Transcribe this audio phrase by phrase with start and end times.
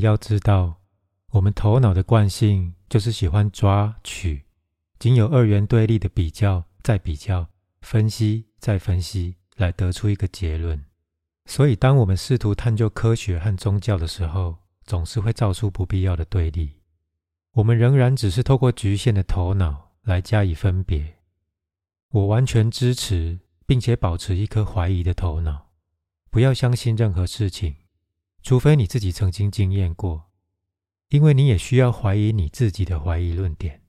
[0.00, 0.80] 要知道，
[1.32, 4.44] 我们头脑的惯性就是喜欢抓取，
[4.98, 7.48] 仅有二元对立的比较，再比较，
[7.80, 10.84] 分析，再分析，来得出一个结论。
[11.46, 16.80] 所以，当我们试图探究科学和宗教的时候，总是会造出不必要的对立。
[17.54, 21.16] 我们仍然只是透过局限的头脑来加以分别。
[22.10, 25.70] 我完全支持，并且保持一颗怀疑的头脑，
[26.30, 27.76] 不要相信任何事情。
[28.42, 30.30] 除非你自己曾经经验过，
[31.10, 33.82] 因为你也需要怀疑你自己的怀疑论点。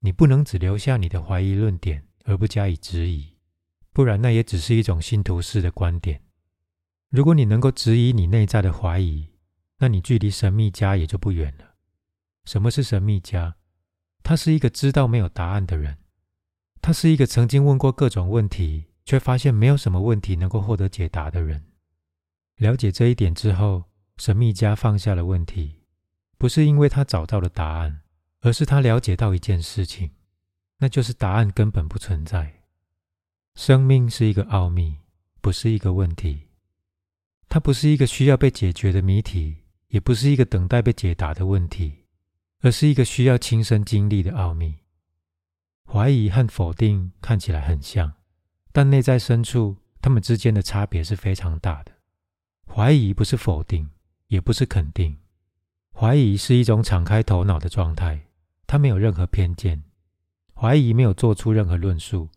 [0.00, 3.36] 你不能只留下你的怀疑论点而不加以质疑，
[3.92, 6.20] 不然那也只是一种信徒式的观点。
[7.08, 9.30] 如果你能够质疑你内在的怀疑，
[9.78, 11.74] 那你距离神秘家也就不远了。
[12.44, 13.54] 什么是神秘家？
[14.24, 15.98] 他是一个知道没有答案的人，
[16.80, 21.64] 他是一个曾经问过各种问题，却发现没有什么问题能够获得解答的人。
[22.56, 23.84] 了解这一点之后。
[24.22, 25.80] 神秘家放下了问题，
[26.38, 28.02] 不是因为他找到了答案，
[28.42, 30.12] 而是他了解到一件事情，
[30.78, 32.62] 那就是答案根本不存在。
[33.56, 34.96] 生命是一个奥秘，
[35.40, 36.50] 不是一个问题。
[37.48, 39.56] 它不是一个需要被解决的谜题，
[39.88, 42.04] 也不是一个等待被解答的问题，
[42.60, 44.78] 而是一个需要亲身经历的奥秘。
[45.84, 48.12] 怀疑和否定看起来很像，
[48.70, 51.90] 但内在深处，它们之间的差别是非常大的。
[52.72, 53.90] 怀疑不是否定。
[54.32, 55.18] 也不是肯定，
[55.94, 58.28] 怀疑是一种敞开头脑的状态，
[58.66, 59.82] 它没有任何偏见。
[60.54, 62.30] 怀疑没有做出任何论述，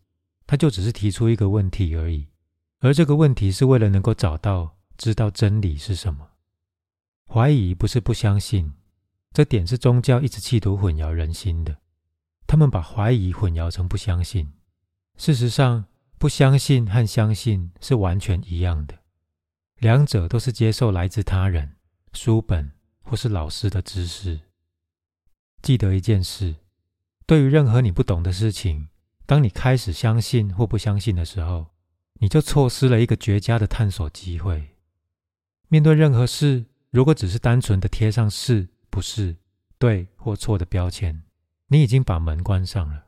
[0.46, 2.28] 他就只是提出一个问题而已。
[2.82, 6.32] 而这个问题是为了能够找到、知道真理是什么。
[7.30, 8.74] 怀疑不是不相信，
[9.32, 11.78] 这点是宗教一直企图混淆人心的。
[12.46, 14.52] 他们把怀疑混淆成不相信。
[15.16, 15.86] 事实上，
[16.18, 19.00] 不相信和相信是完全一样的，
[19.78, 21.75] 两者都是接受来自他人。
[22.16, 22.72] 书本
[23.04, 24.40] 或是老师的知识。
[25.62, 26.56] 记得一件事：
[27.26, 28.88] 对于任何你不懂的事情，
[29.26, 31.68] 当你开始相信或不相信的时候，
[32.20, 34.76] 你就错失了一个绝佳的探索机会。
[35.68, 39.36] 面对任何事，如果只是单纯的贴上“是”“不是
[39.78, 41.24] ”“对”或“错”的标签，
[41.68, 43.08] 你已经把门关上了，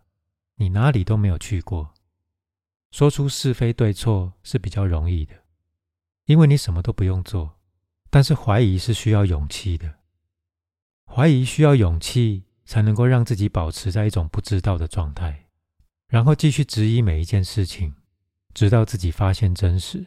[0.56, 1.94] 你哪里都没有去过。
[2.91, 5.35] 说出是非对错是比较容易的，
[6.25, 7.56] 因为你什么都不用做。
[8.09, 9.95] 但是怀疑是需要勇气的，
[11.06, 15.47] 怀疑需要勇气才能够让自己保持在一种不知道的状态，
[16.07, 17.94] 然后继续质疑每一件事情，
[18.53, 20.06] 直到自己发现真实。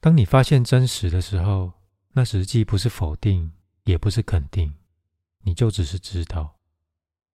[0.00, 1.72] 当你发现真实的时候，
[2.12, 3.52] 那实际不是否定，
[3.84, 4.74] 也不是肯定，
[5.42, 6.58] 你就只是知道，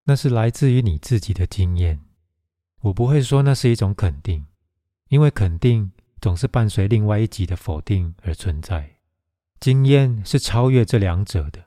[0.06, 2.02] 那是来自于你自己的经验。
[2.82, 4.46] 我不会说那是一种肯定，
[5.08, 8.95] 因为肯定总是伴随另外一级的否定而存在。
[9.60, 11.66] 经验是超越这两者的，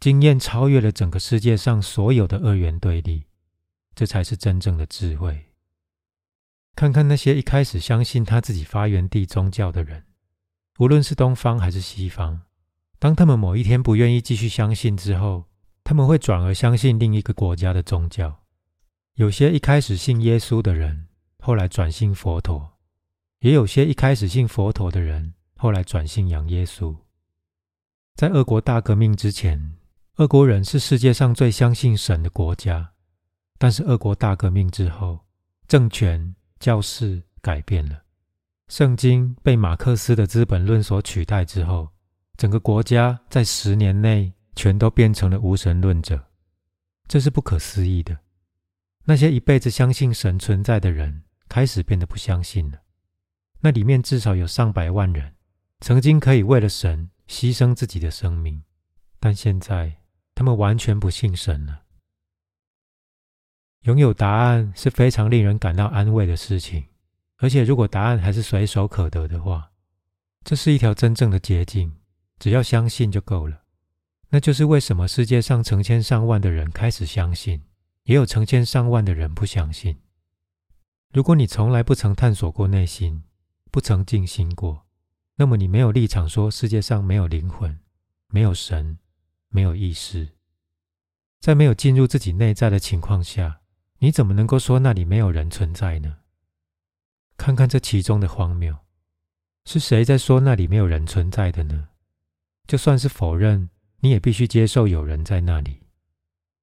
[0.00, 3.26] 经验超越了整个世界上所有的二元对立，
[3.94, 5.46] 这才是真正的智慧。
[6.74, 10.04] 看看那些一开始相信他自己发源地宗教的人，
[10.78, 12.40] 无论是东方还是西方，
[12.98, 15.44] 当他们某一天不愿意继续相信之后，
[15.84, 18.40] 他们会转而相信另一个国家的宗教。
[19.16, 21.08] 有些一开始信耶稣的人，
[21.38, 22.78] 后来转信佛陀；
[23.40, 25.34] 也有些一开始信佛陀的人。
[25.62, 26.92] 后来转信仰耶稣。
[28.16, 29.76] 在俄国大革命之前，
[30.16, 32.94] 俄国人是世界上最相信神的国家。
[33.58, 35.20] 但是俄国大革命之后，
[35.68, 38.02] 政权、教士改变了，
[38.66, 41.90] 圣经被马克思的《资本论》所取代之后，
[42.36, 46.26] 整个国家在十年内全都变成了无神论者。
[47.06, 48.18] 这是不可思议的。
[49.04, 52.80] 那些一辈子相信神存在的人，开始变得不相信了。
[53.60, 55.31] 那里面至少有上百万人。
[55.82, 58.62] 曾经可以为了神牺牲自己的生命，
[59.18, 59.96] 但现在
[60.32, 61.82] 他们完全不信神了。
[63.80, 66.84] 拥有答案是非常令人感到安慰的事情，
[67.38, 69.72] 而且如果答案还是随手可得的话，
[70.44, 71.92] 这是一条真正的捷径。
[72.38, 73.62] 只要相信就够了。
[74.30, 77.60] 那就是为什么世界上成千上万的人开始相信，
[78.04, 79.98] 也有成千上万的人不相信。
[81.12, 83.24] 如果你从来不曾探索过内心，
[83.72, 84.86] 不曾静心过。
[85.36, 87.78] 那么你没有立场说世界上没有灵魂，
[88.28, 88.98] 没有神，
[89.48, 90.28] 没有意识。
[91.40, 93.60] 在没有进入自己内在的情况下，
[93.98, 96.18] 你怎么能够说那里没有人存在呢？
[97.36, 98.76] 看看这其中的荒谬，
[99.64, 101.88] 是谁在说那里没有人存在的呢？
[102.68, 103.70] 就算是否认，
[104.00, 105.80] 你也必须接受有人在那里。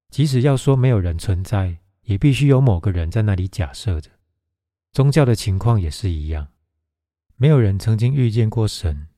[0.08, 4.10] 即使要说没有人存在，也必须有某个人在那里假设着。
[4.92, 6.48] 宗教的情况也是一样。
[7.42, 9.08] 没有人曾经遇见过神，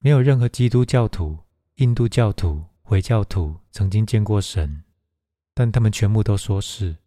[0.00, 1.38] 没有任何基督教徒
[1.76, 4.84] 印度教徒、回教徒曾经见过神，
[5.54, 6.98] 但他们全部都说是，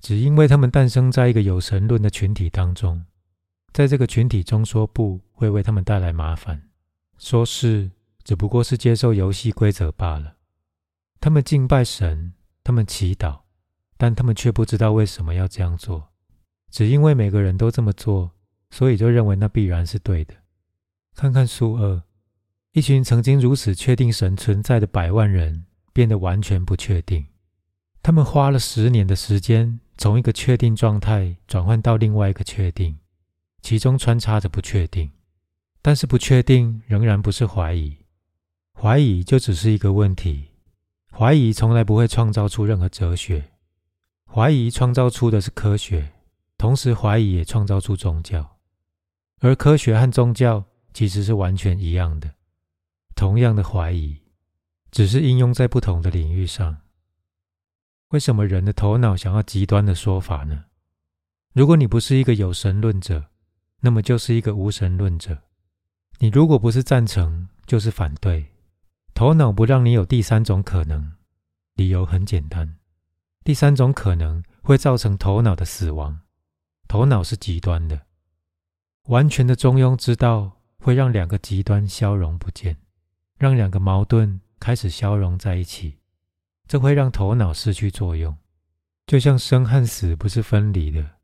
[0.00, 3.04] 只因为他们诞生在一个有神论的群体当中，
[3.74, 6.70] 在这个群体中说不会为他们带来麻烦，
[7.18, 7.90] 说是
[8.24, 10.36] 只不过是接受游戏规则罢了。
[11.20, 12.32] 他们敬拜神，
[12.64, 13.40] 他们祈祷，
[13.98, 16.08] 但他们却不知道为什么要这样做，
[16.70, 18.32] 只因为每个人都这么做，
[18.70, 20.34] 所以就认为那必然是对的。
[21.14, 22.02] 看看苏二。
[22.72, 27.26] 一群曾经如此确定神存在的百万人，变得完全不确定。
[28.02, 32.98] 他们花了十年的时间，从一个确定状态转换到另外一个确定，
[33.62, 35.10] 其中穿插着不确定。
[35.82, 37.96] 但是不确定仍然不是怀疑，
[38.74, 40.48] 怀疑就只是一个问题。
[41.10, 43.52] 怀疑从来不会创造出任何哲学，
[44.26, 46.12] 怀疑创造出的是科学，
[46.56, 48.57] 同时怀疑也创造出宗教。
[49.40, 52.32] 而科学和宗教其实是完全一样的。
[53.14, 54.16] 同样的怀疑，
[54.90, 56.76] 只是应用在不同的领域上。
[58.08, 60.64] 为什么人的头脑想要极端的说法呢？
[61.52, 63.24] 如果你不是一个有神论者，
[63.80, 65.36] 那么就是一个无神论者。
[66.18, 68.46] 你如果不是赞成，就是反对。
[69.14, 71.12] 头脑不让你有第三种可能，
[71.74, 72.76] 理由很简单：
[73.44, 76.20] 第三种可能会造成头脑的死亡。
[76.86, 78.00] 头脑是极端的，
[79.08, 82.78] 完全的中庸之道会让两个极端消融不见。
[83.38, 85.98] 让两个矛盾开始消融在一起，
[86.66, 88.36] 这会让头脑失去作用。
[89.06, 91.18] 就像生和死不是分离的，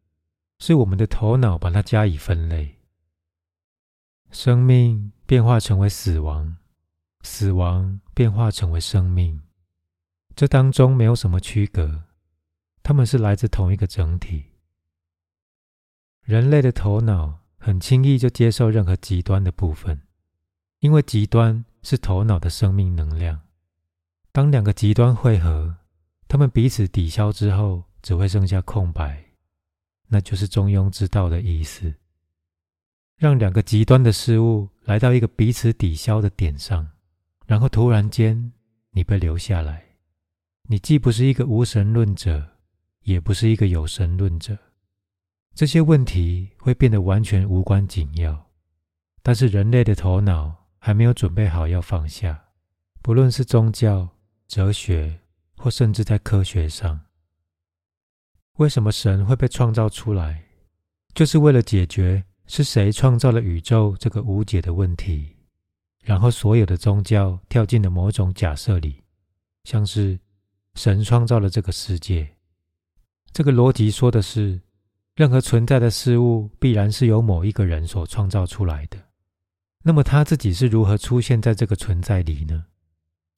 [0.60, 2.78] 是我们的头脑把它加以分类。
[4.31, 6.56] 生命变化成为死亡，
[7.22, 9.42] 死亡变化成为生命，
[10.36, 12.04] 这当中没有什么区隔，
[12.84, 14.44] 他们是来自同一个整体。
[16.22, 20.02] 人类的头脑很轻易就接受任何极端的部分，
[20.81, 21.64] 因为极端。
[21.87, 23.43] 是头脑的生命能量。
[24.32, 25.76] 当两个极端汇合，
[26.26, 29.22] 他们彼此抵消之后，只会剩下空白。
[30.08, 31.94] 那就是中庸之道的意思。
[33.19, 36.88] 让两个极端的事物来到一个彼此抵消的点上，
[37.44, 38.52] 然后突然间
[38.93, 39.84] 你被留下来。
[40.62, 42.56] 你既不是一个无神论者，
[43.02, 44.56] 也不是一个有神论者。
[45.54, 48.50] 这些问题会变得完全无关紧要。
[49.22, 50.64] 但是人类的头脑。
[50.84, 52.44] 还没有准备好要放下，
[53.00, 54.06] 不论是宗教、
[54.46, 55.18] 哲学，
[55.56, 57.00] 或甚至在科学上。
[58.58, 60.44] 为什么神会被创造出来？
[61.14, 65.34] 就是为了解决是谁创造了宇宙这个无解的问题。
[66.02, 69.02] 然后所有的宗教跳进了某种假设里，
[69.62, 70.20] 像是
[70.74, 72.36] 神创造了这个世界。
[73.32, 74.60] 这个逻辑说的是，
[75.14, 78.99] 任何存在的事物必然是由某一个人所创造出来的。
[79.82, 82.64] 那么他自己是如何出现在这个存在里呢？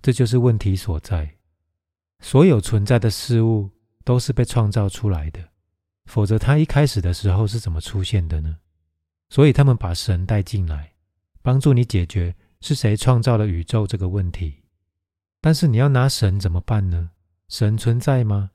[0.01, 1.37] 这就是问题所在。
[2.21, 3.71] 所有存在的事物
[4.05, 5.41] 都是被创造出来的，
[6.07, 8.57] 否则他一开始的时候是怎么出现的呢？
[9.29, 10.93] 所以他们把神带进来，
[11.43, 14.63] 帮助你解决是谁创造了宇宙这个问题。
[15.43, 17.11] 但是你要拿神怎么办呢？
[17.49, 18.53] 神存在吗？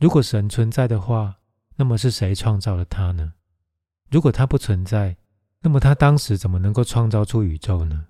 [0.00, 1.39] 如果神存在的话，
[1.80, 3.32] 那么是谁创造了他呢？
[4.10, 5.16] 如果他不存在？
[5.62, 8.08] 那么他当时怎么能够创造出宇宙呢？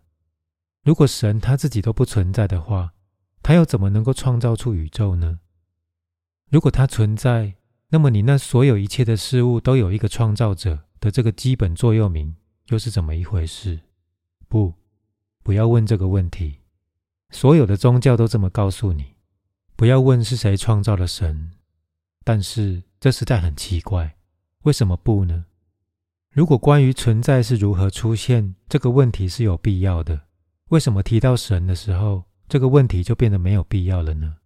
[0.82, 2.94] 如果神他自己都不存在的话，
[3.44, 5.38] 他又怎么能够创造出宇宙呢？
[6.50, 7.54] 如果他存在，
[7.90, 12.34] 那么你那所有一切的事物都有一个创造者的这个基本座右铭，
[12.70, 13.78] 又是怎么一回事？
[14.48, 14.74] 不，
[15.44, 16.58] 不要问这个问题。
[17.30, 19.14] 所有的宗教都这么告诉你：
[19.76, 21.52] 不要问是谁创造了神。
[22.24, 24.14] 但是这实在很奇怪，
[24.64, 25.46] 为什么不呢？
[26.30, 30.20] 如果关于存在是如何出现这个问题是有必要的，
[30.68, 34.36] 为什么提到神的时候，这个问题就变得没有必要了呢？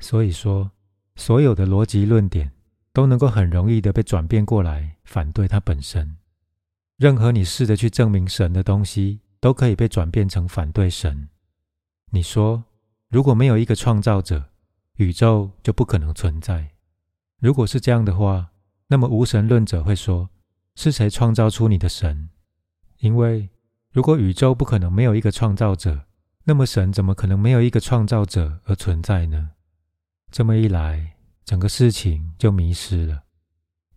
[0.00, 0.72] 所以说，
[1.14, 2.50] 所有的逻辑论点
[2.92, 6.16] 都能够很容易的被转变过来反对它本身。
[6.96, 11.28] 任何你试着去证明神的东西，都可以被转变成反对神。
[12.10, 12.64] 你说，
[13.08, 14.50] 如果没有一个创造者，
[14.96, 16.72] 宇宙就不可能存在。
[17.40, 18.52] 如果是这样的话，
[18.86, 20.30] 那么无神论者会说。
[20.76, 22.30] 是谁创造出你的神？
[23.00, 23.50] 因为
[23.92, 26.06] 如果宇宙不可能没有一个创造者，
[26.44, 29.50] 那么神怎么可能没有一个创造者而存在呢？
[30.30, 33.24] 这么一来，整个事情就迷失了。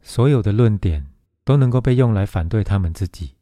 [0.02, 1.08] 所有的论点
[1.46, 3.38] 都能够被用来反对他们自己。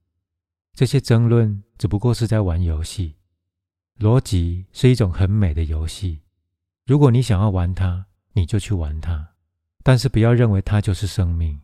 [0.76, 3.16] 这些争论只不过是在玩游戏。
[3.98, 6.22] 逻辑是一种很美的游戏。
[6.86, 9.31] 如果你想要玩它，你就去玩它，
[9.84, 11.60] 但是不要认为它就是生命。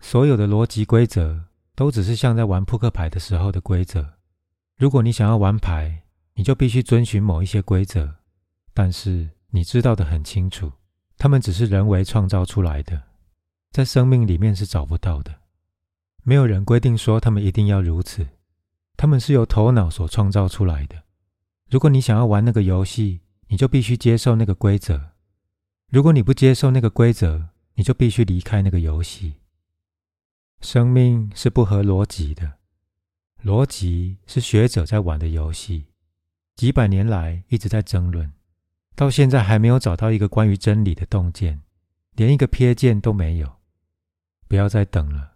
[0.00, 4.14] 所有的逻辑规则都只是像在玩扑克牌的时候的规则。
[4.76, 6.02] 如果你想要玩牌，
[6.34, 8.16] 你就必须遵循某一些规则，
[8.72, 10.72] 但是你知道的很清楚，
[11.16, 13.02] 他们只是人为创造出来的，
[13.70, 15.34] 在生命里面是找不到的。
[16.24, 18.26] 没有人规定说他们一定要如此，
[18.96, 21.04] 他们是由头脑所创造出来的。
[21.70, 24.96] 如果你想要玩那个游戏，你就必须接受那个规则；
[25.94, 29.34] 如果你不接受那个规则，你就必须离开那个游戏。
[30.60, 32.54] 生命是不合逻辑的，
[33.44, 35.86] 逻辑是学者在玩的游戏，
[36.56, 38.32] 几百年来一直在争论，
[38.96, 41.62] 到现在还没有找到一个关于真理的洞见，
[42.16, 43.60] 连一个瞥见都没有。
[44.48, 45.34] 不要再等了，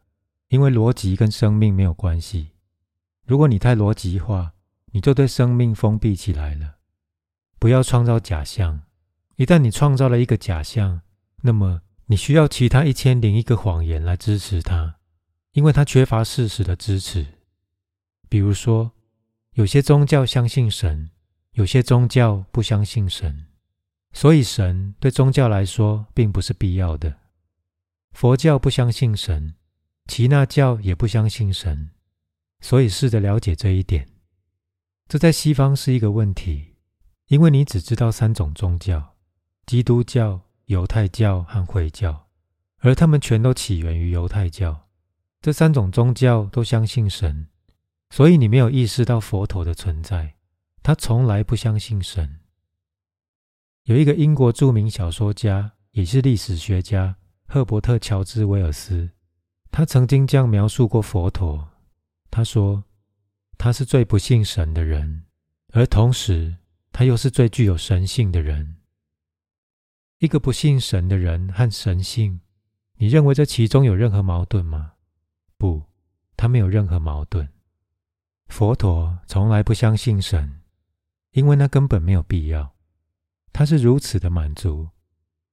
[0.49, 2.49] 因为逻辑跟生命没有关系。
[3.25, 4.55] 如果你太逻辑化，
[4.87, 6.79] 你就对生命封闭起来了。
[7.61, 8.81] 不要创造假象，
[9.39, 11.03] 一旦你创造了一个假象，
[11.43, 14.97] 那么你需要其他一千零一个谎言来支持它，
[15.53, 17.25] 因为它缺乏事实的支持。
[18.29, 18.91] 比如说，
[19.53, 21.11] 有些宗教相信神，
[21.53, 23.47] 有些宗教不相信神，
[24.13, 27.17] 所以神对宗教来说并不是必要的。
[28.11, 29.55] 佛教不相信神，
[30.09, 31.91] 耆那教也不相信神，
[32.61, 34.09] 所以试着了解这一点。
[35.07, 36.75] 这在西方是一个问题。
[37.29, 39.15] 因为你只知道三种宗教：
[39.69, 42.27] 基督教、犹太教和回教，
[42.79, 44.89] 而他们全都起源于犹太教。
[45.43, 47.49] 这三种宗教都相信神，
[48.09, 50.37] 所以你没有意识到佛陀的存在。
[50.83, 52.41] 他从来不相信神。
[53.83, 59.11] 有一个英国著名小说家，也是历史学家赫伯特·乔治·威尔斯，
[59.71, 61.69] 他曾经这样描述过佛陀：
[62.31, 62.85] 他说，
[63.59, 65.27] 他是最不信神的人，
[65.75, 66.57] 而同时。
[66.91, 68.78] 他又是最具有神性的人。
[70.19, 72.41] 一个不信神的人和神性，
[72.97, 74.95] 你认为这其中有任何矛盾吗？
[75.57, 75.85] 不，
[76.37, 77.49] 他没有任何矛盾。
[78.49, 80.61] 佛陀从来不相信神，
[81.33, 82.75] 因为那根本没有必要。
[83.53, 84.89] 他是如此的满足，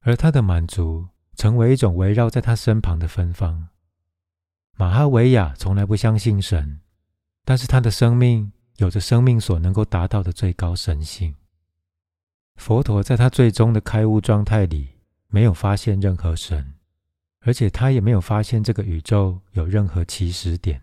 [0.02, 3.70] 而他的满足成为一种围绕在他身旁的芬芳。
[4.78, 6.82] 马哈维亚从来不相信神，
[7.44, 8.52] 但是他的生命。
[8.78, 11.34] 有着生命所能够达到的最高神性。
[12.56, 14.90] 佛陀在他最终的开悟状态里，
[15.28, 16.74] 没有发现任何神，
[17.42, 20.82] 而且他也没有发现这个宇宙有任何起始点。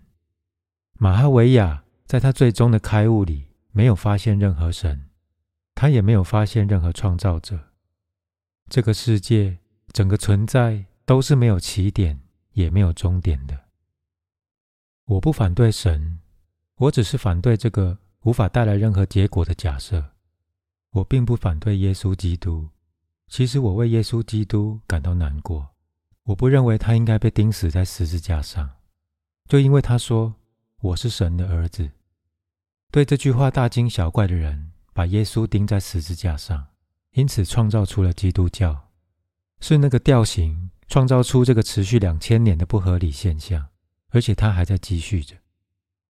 [0.94, 5.08] 马哈维亚在他最终的开悟里，没有发现任何神，
[5.74, 7.58] 他也没有发现任何创造者。
[8.68, 9.58] 这个世界
[9.92, 12.20] 整个存在都是没有起点，
[12.52, 13.58] 也没有终点的。
[15.06, 16.18] 我不反对神。
[16.76, 20.11] 我只是反对这个无法带来任何结果的假设。
[20.92, 22.68] 我并不反对耶稣基督。
[23.28, 25.68] 其实我为耶稣基督感到难过。
[26.24, 28.70] 我不认为他应该被钉死在十字架上，
[29.48, 30.34] 就因为他说
[30.80, 31.90] 我是神的儿子。
[32.92, 36.66] 对这句话大惊小怪的人，把耶稣钉在十字架上，
[37.12, 38.88] 因此创造出了基督教。
[39.60, 43.66] 是那个调型创造出这个持续两千年的不合理现象，
[44.10, 45.34] 而且它还在继续着。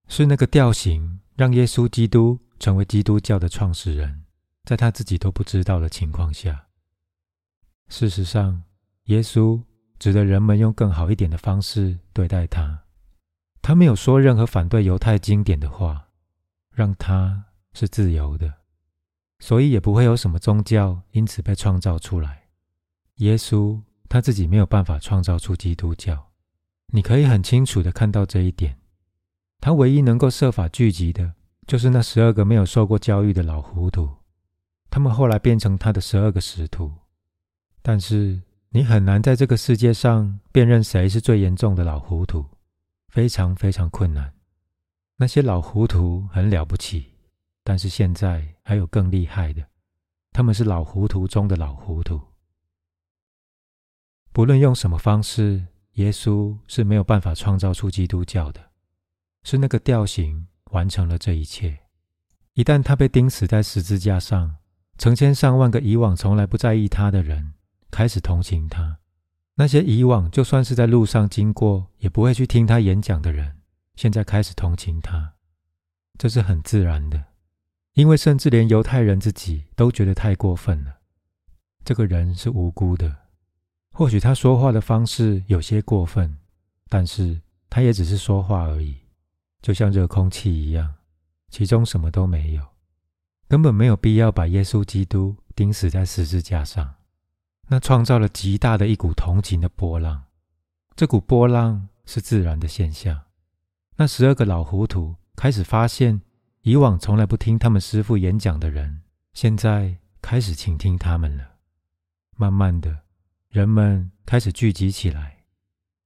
[0.08, 4.21] 是那个调型让耶稣基督成为基督教的创始人，
[4.64, 6.66] 在他自己都不知道的情况下。
[7.88, 8.62] 事实上，
[9.04, 9.62] 耶稣
[9.98, 12.84] 值得人们用更好一点的方式对待他。
[13.60, 16.08] 他没有说任何反对犹太经典的话，
[16.70, 18.52] 让他是自由的，
[19.38, 22.48] 所以也不会有什么宗教因此被创造出来。
[23.16, 26.30] 耶稣他自己没有办法创造出基督教，
[26.88, 28.78] 你可以很清楚的看到这一点。
[29.60, 31.34] 他唯一能够设法聚集的，
[31.66, 34.21] 就是那十二个没有受过教育的老糊涂。
[34.92, 36.92] 他们后来变成他的十二个使徒。
[37.80, 42.44] 但是你很难在这个世界上辨认谁是最严重的老糊涂，
[43.08, 44.34] 非常非常困难。
[45.16, 47.10] 那些老糊涂很了不起，
[47.64, 49.66] 但是现在还有更厉害的，
[50.30, 52.20] 他们是老糊涂中的老糊涂。
[54.30, 58.60] 不论用什么方式，耶稣是没有办法创造出基督教的。
[59.42, 61.78] 是那个调型完成了这一切。
[62.52, 64.56] 一旦他被钉死在十字架上，
[64.98, 67.54] 成千上万个以往从来不在意他的人
[67.90, 68.98] 开始同情他。
[69.54, 73.58] 那些以往就算是在路上经过也不会去听他演讲的人，
[73.94, 75.34] 现在开始同情他。
[76.18, 77.22] 这是很自然的，
[77.94, 80.98] 因为甚至连犹太人自己都觉得太过分了。
[81.84, 83.14] 这个人是无辜的，
[83.92, 86.38] 或许他说话的方式有些过分，
[86.88, 88.96] 但是他也只是说话而已。
[89.60, 90.94] 就像热空气一样，
[91.50, 92.62] 其中什么都没有，
[93.52, 96.94] 根本没有必要把耶稣基督钉死在十字架上。
[97.68, 100.24] 那创造了极大的一股同情的波浪，
[100.96, 103.24] 这股波浪是自然的现象。
[103.96, 106.22] 那十二个老糊涂开始发现，
[106.62, 109.02] 以往从来不听他们师傅演讲的人，
[109.34, 111.56] 现在开始倾听他们了。
[112.38, 113.00] 慢慢的，
[113.50, 115.44] 人们开始聚集起来，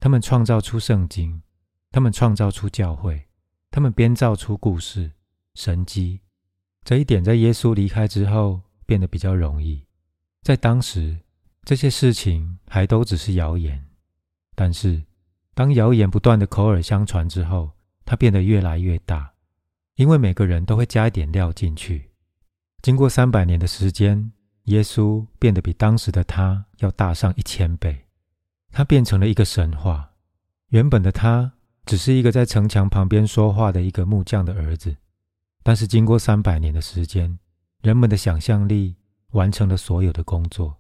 [0.01, 1.41] 他们创造出圣经，
[1.93, 3.29] 他们创造出教会，
[3.71, 5.13] 他们编造出故事、
[5.55, 6.23] 神迹。
[6.87, 9.83] 这一点在耶稣离开之后变得比较容易。
[10.43, 11.19] 在当时，
[11.65, 13.85] 这些事情还都只是谣言。
[14.55, 15.03] 但是，
[15.53, 17.73] 当谣言不断的口耳相传之后，
[18.05, 19.33] 它变得越来越大，
[19.97, 22.09] 因为每个人都会加一点料进去。
[22.83, 24.31] 经过三百年的时间，
[24.67, 28.05] 耶稣变得比当时的他要大上一千倍。
[28.71, 30.13] 他变成了一个神话。
[30.69, 31.53] 原本的他
[31.85, 34.95] 只是一个在城墙旁边说话的一个木匠的儿子。
[35.67, 37.41] 但是经过三百年的时间，
[37.83, 38.95] 人们的想象力
[39.33, 40.77] 完成了所有的工作。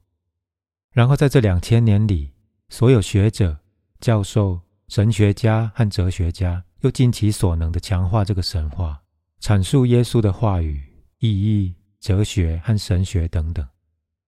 [0.93, 2.33] 然后在这两千年里，
[2.69, 3.59] 所有学者、
[3.99, 9.03] 教授、神学家和哲学家又尽其所能的强化这个神话，
[9.41, 10.81] 阐述耶稣的话语、
[11.19, 13.67] 意义、哲学和神学等等。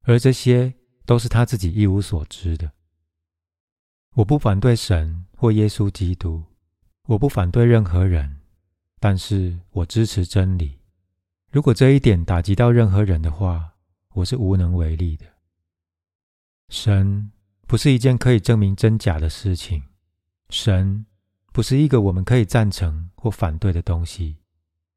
[0.03, 0.75] 而这些
[1.07, 2.73] 都是他自己一无所知的。
[4.17, 6.43] 我不反对神或耶稣基督，
[7.05, 8.38] 我不反对任何人。
[9.01, 10.79] 但是我支持真理。
[11.51, 13.75] 如果这一点打击到任何人的话，
[14.15, 15.27] 我是无能为力的。
[16.69, 17.33] 神
[17.67, 19.83] 不是一件可以证明真假的事情，
[20.51, 21.07] 神
[21.53, 24.37] 不是一个我们可以赞成或反对的东西。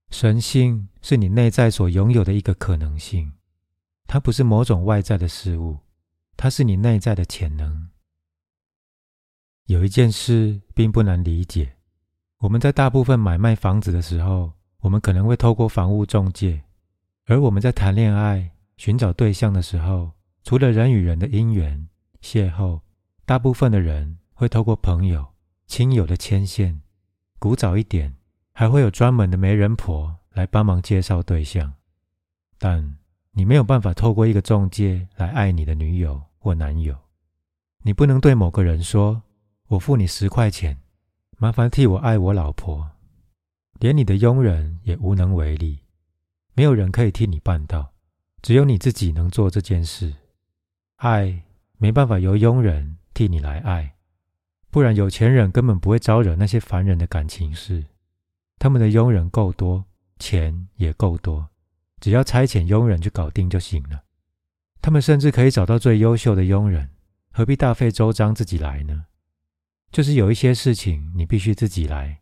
[0.09, 3.31] 神性是你内在所拥有的一个可能性，
[4.07, 5.79] 它不是某种外在的事物，
[6.35, 7.89] 它是你内在的潜能。
[9.67, 11.77] 有一件事并不难理解。
[12.41, 16.59] 我们在大部分买卖房子的时候，我们可能会透过房屋中介；
[17.27, 20.13] 而我们在谈恋爱、寻找对象的时候，
[20.43, 21.87] 除了人与人的姻缘
[22.19, 22.81] 邂逅，
[23.27, 25.23] 大部分的人会透过朋友、
[25.67, 26.81] 亲友的牵线。
[27.37, 28.15] 古早一点，
[28.53, 31.71] 还会有专门的媒人婆来帮忙介绍对象。
[32.57, 32.97] 但
[33.33, 36.97] 你没有办法透过一个中介来爱你的女友或男友。
[37.83, 39.21] 你不能对某个人说
[39.69, 40.75] ：“我付你十块钱。”
[41.41, 42.87] 麻烦替我爱我老婆，
[43.79, 45.79] 连你的佣人也无能为力。
[46.53, 47.93] 没有人可以替你办到，
[48.43, 50.13] 只有你自己能做这件事。
[50.97, 51.41] 爱
[51.79, 53.95] 没办法由佣人替你来爱，
[54.69, 57.83] 不然有钱人根本不会招惹那些烦人的感情事。
[58.59, 59.83] 他们的佣人够多，
[60.19, 61.49] 钱也够多，
[61.99, 64.03] 只要差遣佣人去搞定就行了。
[64.79, 66.91] 他们甚至可以找到最优秀的佣人，
[67.31, 69.05] 何必大费周章自己来呢？
[69.91, 72.21] 就是有一些事情你必须自己来，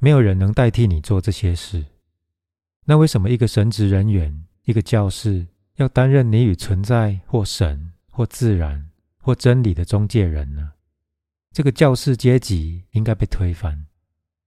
[0.00, 1.84] 没有人能代替你做这些事。
[2.86, 5.46] 那为什么一个神职人员、一个教士
[5.76, 10.72] 要担任你与存在或神或自然或真理的中介人呢？
[11.52, 13.86] 这个教士阶级应该被推翻，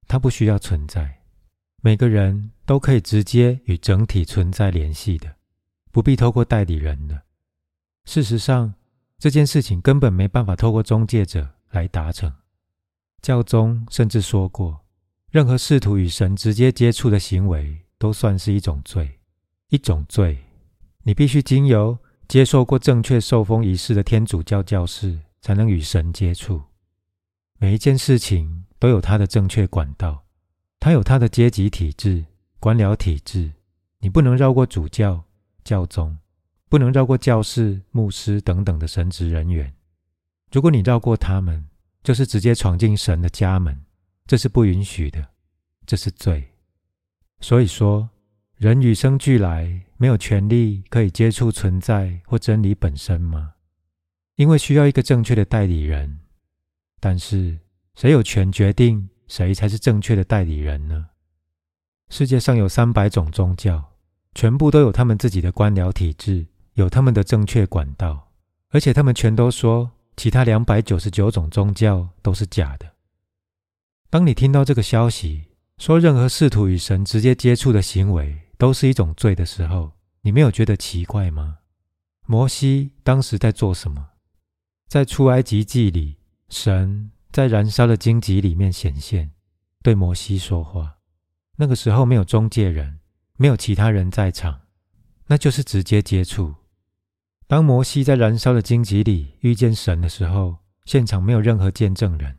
[0.08, 1.22] 他不需要存在。
[1.82, 5.36] 每个人都可以直接与整体存在联系的，
[5.92, 7.22] 不必透过代理人的。
[8.04, 8.74] 事实上，
[9.18, 12.34] 这件事情根本没办法透过中介者来达成。
[13.22, 14.86] 教宗甚至说过，
[15.32, 19.20] 任何试图与神直接接触的行为都算是一种罪，
[19.70, 20.38] 一种罪。
[21.04, 26.62] 你必须经由接受过正确受封仪式的天主教教士，才能与神接触。
[27.60, 30.26] 每一件事情都有它的正确管道，
[30.80, 32.26] 它有它的阶级体制、
[32.60, 33.52] 官僚体制。
[34.00, 35.24] 你不能绕过主教、
[35.64, 36.18] 教宗，
[36.70, 39.74] 不能绕过教士、牧师等等的神职人员。
[40.52, 41.68] 如果你绕过他们，
[42.08, 43.78] 就是直接闯进神的家门，
[44.26, 45.28] 这是不允许的，
[45.86, 46.42] 这是罪。
[47.42, 48.10] 所以说，
[48.56, 53.56] 人与生俱来没有权利可以接触存在或真理本身吗？
[54.38, 56.20] 因为需要一个正确的代理人。
[57.02, 57.60] 但是，
[57.96, 61.08] 谁有权决定谁才是正确的代理人呢？
[62.08, 63.84] 世界上有三百种宗教，
[64.34, 68.32] 全部都有他们自己的官僚体制，有他们的正确管道，
[68.70, 69.92] 而且他们全都说。
[70.18, 72.92] 其他两百九十九种宗教都是假的。
[74.10, 75.46] 当你听到这个消息，
[75.78, 81.60] 说任何试图与神直接接触的行为都是一种罪的时候，你没有觉得奇怪吗？
[82.26, 84.10] 摩西当时在做什么？
[84.90, 86.18] 在出埃及记里，
[86.50, 89.32] 神在燃烧的荆棘里面显现，
[89.84, 90.98] 对摩西说话。
[91.58, 93.00] 那个时候没有中介人，
[93.36, 94.62] 没有其他人在场，
[95.28, 96.56] 那就是直接接触。
[97.48, 102.38] 当摩西在燃烧的荆棘里遇见神的时候，现场没有任何见证人。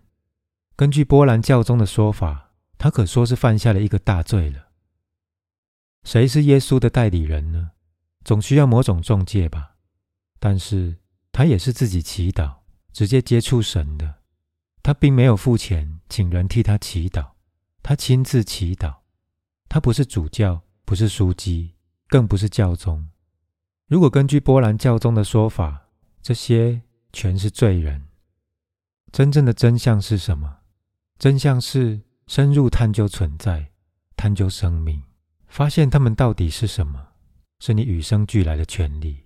[0.76, 4.68] 根据波兰教宗的说法，他可说是犯下了一个大罪了。
[6.04, 7.70] 谁是耶稣的代理人呢？
[8.22, 9.76] 总需要某种中介吧。
[10.38, 10.98] 但是
[11.32, 12.58] 他也是自己祈祷，
[12.92, 14.16] 直接接触神的。
[14.82, 17.30] 他并没有付钱请人替他祈祷，
[17.82, 18.96] 他亲自祈祷。
[19.68, 21.74] 他不是主教、不是枢机，
[22.08, 23.08] 更不是教宗。
[23.88, 25.88] 如果根据波兰教宗的说法，
[26.20, 28.06] 这些全是罪人。
[29.10, 30.58] 真正的真相是什么？
[31.18, 33.72] 真相是深入探究存在，
[34.14, 35.02] 探究生命，
[35.46, 37.14] 发现他们到底是什么，
[37.60, 39.24] 是你与生俱来的权利。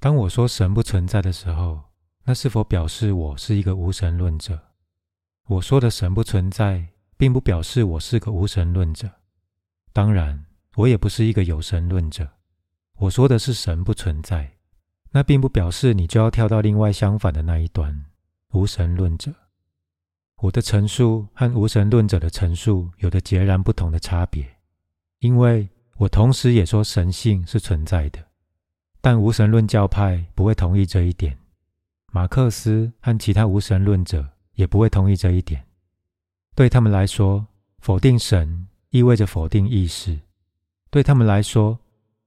[0.00, 1.80] 当我说神不存在的时候，
[2.24, 4.60] 那是否表示我是一个无神论者？
[5.46, 9.08] 我说的神不存在，并不表示我是个无神论者。
[9.92, 12.28] 当然，我也不是一个有神论者。
[13.00, 14.50] 我说的是神不存在。
[15.10, 18.04] 那并不表示你就要跳到另外相反的那一端，
[18.52, 19.32] 无神论者。
[20.36, 24.46] 我的陈述和无神论者的陈述有着截然不同的差别，
[25.18, 28.24] 因为我同时也说神性是存在的，
[29.00, 31.36] 但无神论教派不会同意这一点。
[32.12, 35.64] 马克思和其他无神论者也不会同意这一点。
[36.54, 37.46] 对他们来说，
[37.80, 40.18] 否定神意味着否定意识；
[40.90, 41.78] 对他们来说，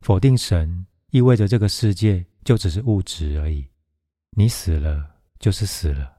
[0.04, 2.24] 否定神意味着这个世界。
[2.44, 3.66] 就只是物质而已，
[4.32, 6.18] 你死了就是死了，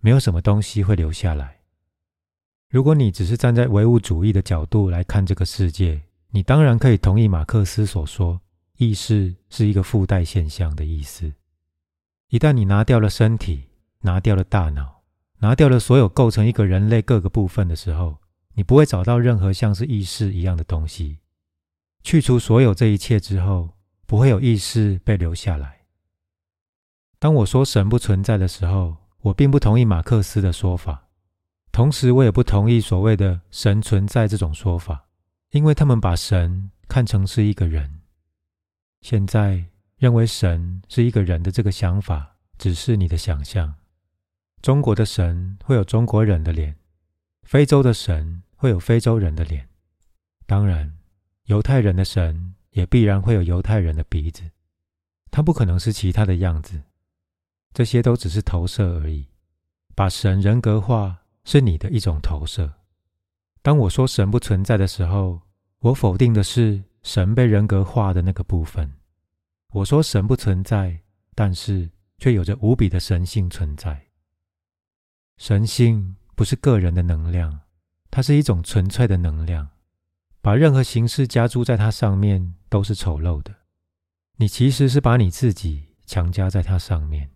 [0.00, 1.62] 没有什么东西会留下来。
[2.70, 8.40] 如果你只是站在唯物主义的角度来看这个世界，你当然可以同意马克思所说，
[8.76, 11.32] 意识是一个附带现象的意思。
[12.28, 13.64] 一旦你拿掉了身体，
[14.02, 15.02] 拿掉了大脑，
[15.40, 18.18] 拿掉了所有构成一个人类各个部分的时候，
[18.52, 21.18] 你不会找到任何像是意识一样的东西。
[22.04, 23.70] 去除所有这一切之后。
[24.06, 25.86] 不会有意识被留下来。
[27.18, 31.08] 当我说神不存在的时候，我并不同意马克思的说法，
[31.72, 35.06] 同时我也不同意所谓的神存在这种说法，
[35.52, 38.02] 因为他们把神看成是一个人。
[39.00, 39.64] 现在
[39.96, 43.74] 认为神是一个人的这个想法，只是你的想象。
[44.60, 46.76] 中国的神会有中国人的脸，
[47.42, 49.66] 非洲的神会有非洲人的脸，
[50.46, 50.94] 当然，
[51.44, 52.54] 犹太人的神。
[52.74, 54.42] 也必然会有犹太人的鼻子，
[55.30, 56.82] 他不可能是其他的样子。
[57.72, 59.28] 这些都只是投射而已。
[59.94, 62.68] 把神人格化是你的一种投射。
[63.62, 65.40] 当我说神不存在的时候，
[65.78, 68.92] 我否定的是神被人格化的那个部分。
[69.68, 71.00] 我说神不存在，
[71.36, 74.04] 但是却有着无比的神性存在。
[75.36, 77.60] 神性不是个人的能量，
[78.10, 79.68] 它是一种纯粹的能量。
[80.44, 83.50] 把任何形式加诸在它上面都是丑陋的。
[84.36, 87.30] 你其实是把你自己强加在它上面。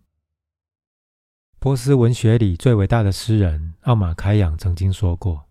[1.57, 5.49] 波斯文学里最伟大的诗人奥马开扬曾经说过：“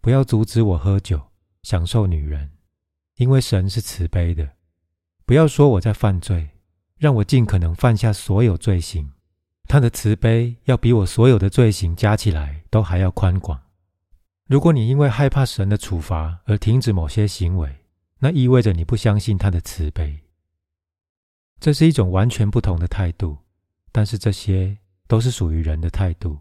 [0.00, 1.20] 不要阻止我喝酒，
[1.64, 2.48] 享受女人，
[3.16, 4.48] 因为神是慈悲的。
[5.26, 6.50] 不要说我在犯罪，
[6.96, 9.10] 让我尽可能犯下所有罪行。
[9.64, 13.60] 他的慈悲要比我所有的罪行加起来都还要宽广。”
[14.50, 17.84] 如果你因为害怕神的处罚而停止某些行为，
[18.18, 20.18] 那意味着你不相信他的慈悲。
[21.60, 23.38] 这是一种完全不同的态度，
[23.92, 26.36] 但是这些都是属于人的态度。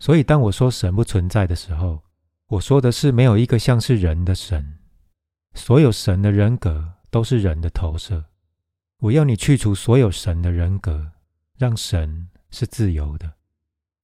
[0.00, 2.02] 所以，当我说神不存在的时候，
[2.48, 4.80] 我说的是没有一个像是人的神。
[5.54, 8.24] 所有神的人格都是人的投射。
[8.98, 11.12] 我要你去除所有神的人格，
[11.56, 13.34] 让神是自由的，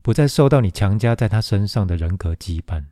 [0.04, 2.84] 不再受到你强加在他身上的人格羁绊。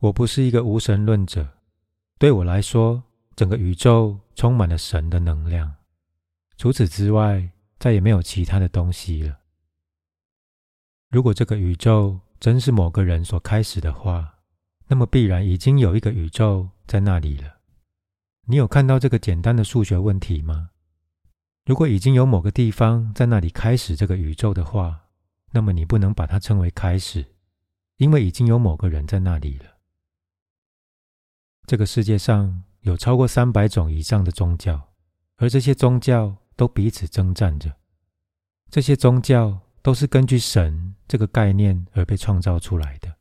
[0.00, 1.48] 我不是一个无神论者，
[2.20, 3.02] 对我来说，
[3.34, 5.74] 整个宇宙充满了神的能量。
[6.56, 9.38] 除此之外，再也没有其他的东西了。
[11.10, 14.36] 如果这个宇宙真是某个人所开始的话，
[14.86, 17.56] 那么必然已经有一个宇宙在那里了。
[18.46, 20.70] 你有看到这个简单的数学问题吗？
[21.64, 25.06] 如果已经有某个地方在那里开始这个宇宙的话，
[25.50, 27.26] 那么你不能把它称为开始，
[27.96, 29.77] 因为已经有某个人在那里了。
[31.68, 34.88] 这个世界上有超过三百种以上的宗教，
[35.36, 37.76] 而这些宗教都彼此征战着。
[38.70, 43.14] 这些宗教都是根据神这个概念而被创造出来的。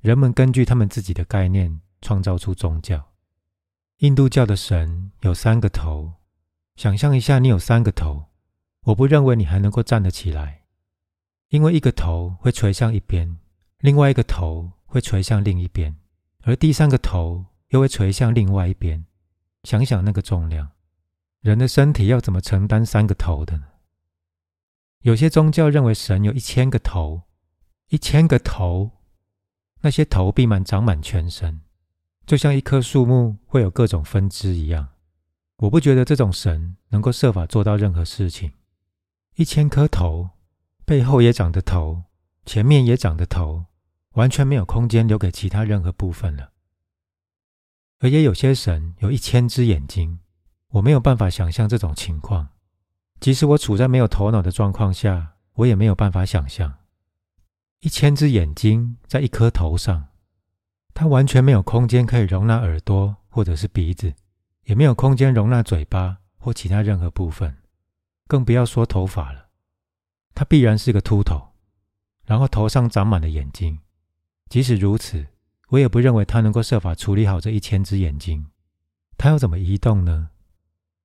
[0.00, 3.12] 人们根据他们自己的概念创造出宗教。
[3.98, 6.14] 印度教的神有三个头，
[6.74, 8.30] 想象一下，你有三个头，
[8.86, 10.64] 我不认为你还能够站得起来，
[11.50, 13.38] 因为一个头会垂向一边，
[13.78, 15.94] 另外一个头会垂向另一边，
[16.42, 17.46] 而第三个头。
[17.70, 19.04] 又会垂向另外一边。
[19.64, 20.70] 想想那个重量，
[21.40, 23.64] 人的身体要怎么承担三个头的呢？
[25.02, 27.22] 有些宗教认为神有一千个头，
[27.88, 28.90] 一千个头，
[29.80, 31.62] 那些头闭满长满全身，
[32.26, 34.88] 就像一棵树木会有各种分支一样。
[35.56, 38.52] 我不觉得这种神能够设法做到任何事情。
[39.36, 40.30] 一千颗头，
[40.84, 42.04] 背后也长着头，
[42.46, 43.66] 前面也长着头，
[44.12, 46.49] 完全没有空间留给其他任何部分了。
[48.00, 50.18] 而也有些神有一千只眼睛，
[50.68, 52.48] 我没有办法想象这种情况。
[53.20, 56.78] 即使我处在没有头脑的状况下，我也没有办法想象
[57.80, 60.08] 一千只眼睛在一颗头上，
[60.94, 64.14] 它完全没有空间可以容纳耳朵或者是鼻子，
[64.64, 67.58] 也没有空间容纳嘴巴或其他任何部分，
[68.26, 69.48] 更不要说头发了。
[70.34, 71.52] 它必然是个秃头，
[72.24, 73.78] 然后头上长满了眼睛。
[74.48, 75.26] 即使如此，
[75.70, 78.46] 我也不认为他能够设法处理好这一千只眼睛。
[79.16, 80.30] 他要怎么移动呢？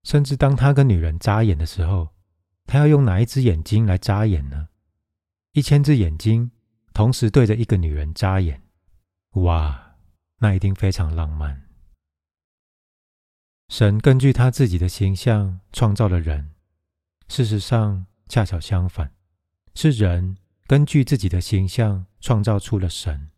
[0.03, 2.09] 甚至当他跟女人眨眼的时候，
[2.65, 4.69] 他要用哪一只眼睛来眨眼呢？
[5.53, 6.51] 一千只眼睛
[6.93, 8.61] 同时对着一个女人眨眼，
[9.31, 9.95] 哇，
[10.39, 11.63] 那一定非常浪漫。
[13.69, 16.51] 神根据他自己的形象创造了人，
[17.27, 19.11] 事实上恰巧相反，
[19.73, 23.31] 是人根据自己的形象创造出了神。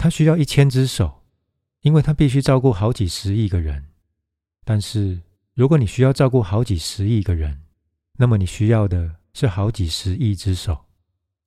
[0.00, 1.26] 他需要一千只手，
[1.82, 3.90] 因为他必须照顾好几十亿个人，
[4.64, 5.20] 但是。
[5.52, 7.64] 如果你需要照顾好几十亿个人，
[8.16, 10.86] 那么你需要的是好几十亿只手，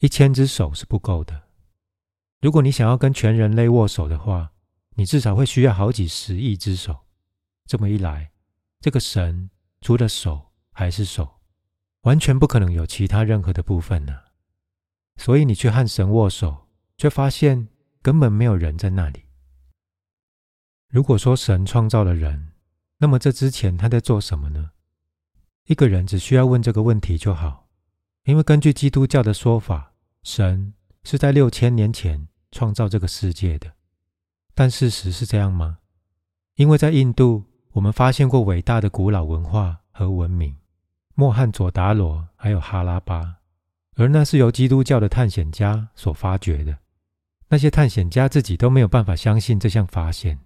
[0.02, 1.44] 一千只手是不够的。
[2.42, 4.52] 如果你想要跟全人类握手的话，
[4.98, 7.08] 你至少会需要好几十亿只手。
[7.66, 8.30] 这么一来，
[8.82, 9.50] 这个神
[9.82, 11.40] 除了手还是手，
[12.02, 14.14] 完全不可能有其他任何的部分呢。
[15.16, 17.68] 所以你去和神握手，却发现
[18.04, 19.24] 根本没有人在那里。
[20.90, 22.52] 如果说神创造了人，
[22.98, 24.72] 那么这之前他在做什么呢？
[25.68, 27.70] 一个人只需要问这个问题就好，
[28.26, 33.72] 因为根据基督教的说法，神是在六千年前创造这个世界的。
[34.54, 35.80] 但事实是这样吗？
[36.56, 40.56] 因为在印度，我们发现过伟大的古老文化和文明——
[41.16, 43.38] 莫汉佐达罗还有哈拉巴，
[43.96, 46.78] 而那是由基督教的探险家所发掘的。
[47.54, 50.40] 那些探险家自己都没有办法相信这项发现，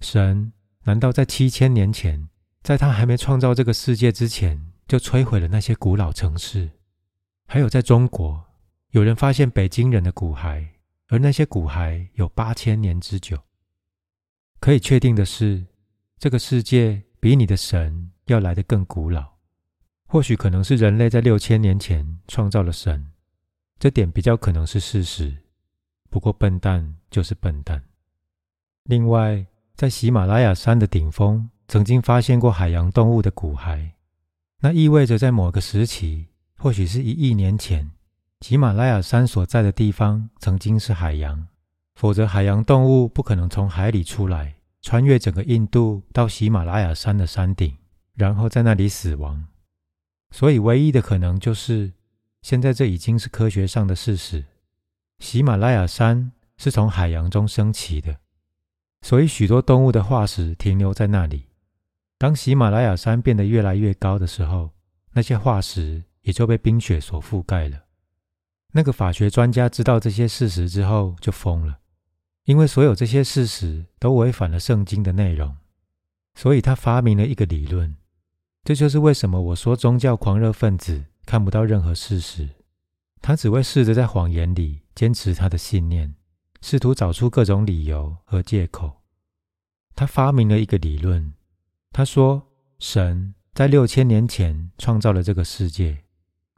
[0.00, 0.52] 神。
[0.84, 2.28] 难道在七千年前，
[2.62, 6.70] 在他还没创造这个世界之前，就摧毁了那些古老城市？
[7.48, 8.44] 还有，在中国，
[8.90, 10.64] 有人发现北京人的骨骸，
[11.08, 13.36] 而那些骨骸有八千年之久。
[14.60, 15.66] 可以确定的是，
[16.20, 19.28] 这个世界比你的神要来得更古老。
[20.06, 23.10] 或许可能是人类在六千年前创造了神，
[23.80, 25.38] 这点比较可能是事实。
[26.14, 27.82] 不过，笨蛋就是笨蛋。
[28.84, 29.44] 另外。
[29.74, 33.90] 在喜马拉雅山的顶峰，曾经发现过海洋动物的骨骸，
[34.60, 37.90] 那意味着在某个时期，或许是一亿年前，
[38.42, 41.48] 喜马拉雅山所在的地方曾经是海洋，
[41.96, 47.76] 否则海洋动物不可能从海里出来，穿越整个印度到喜马拉雅山的山顶，
[48.14, 49.44] 然后在那里死亡。
[50.30, 51.92] 所以，唯一的可能就是，
[52.42, 54.44] 现在这已经是科学上的事实：
[55.24, 58.14] 喜马拉雅山是从海洋中升起的。
[59.00, 61.46] 所以，许多动物的化石停留在那里。
[62.18, 64.72] 当喜马拉雅山变得越来越高的时候，
[65.12, 67.84] 那些化石也就被冰雪所覆盖了。
[68.72, 71.78] 那个法学专家知道这些事实之后就疯了，
[72.44, 75.56] 因为所有这些事实都违反了圣经的内容。
[76.34, 77.96] 所以他发明了一个理论。
[78.62, 82.50] 这就是为什么我说宗教狂热分子看不到任何事实，
[83.22, 86.14] 他只会试着在谎言里坚持他的信念。
[86.60, 89.02] 试图找出各种理由和借口。
[89.94, 91.34] 他发明了一个理论。
[91.92, 92.42] 他说，
[92.78, 96.04] 神在六千年前创造了这个世界，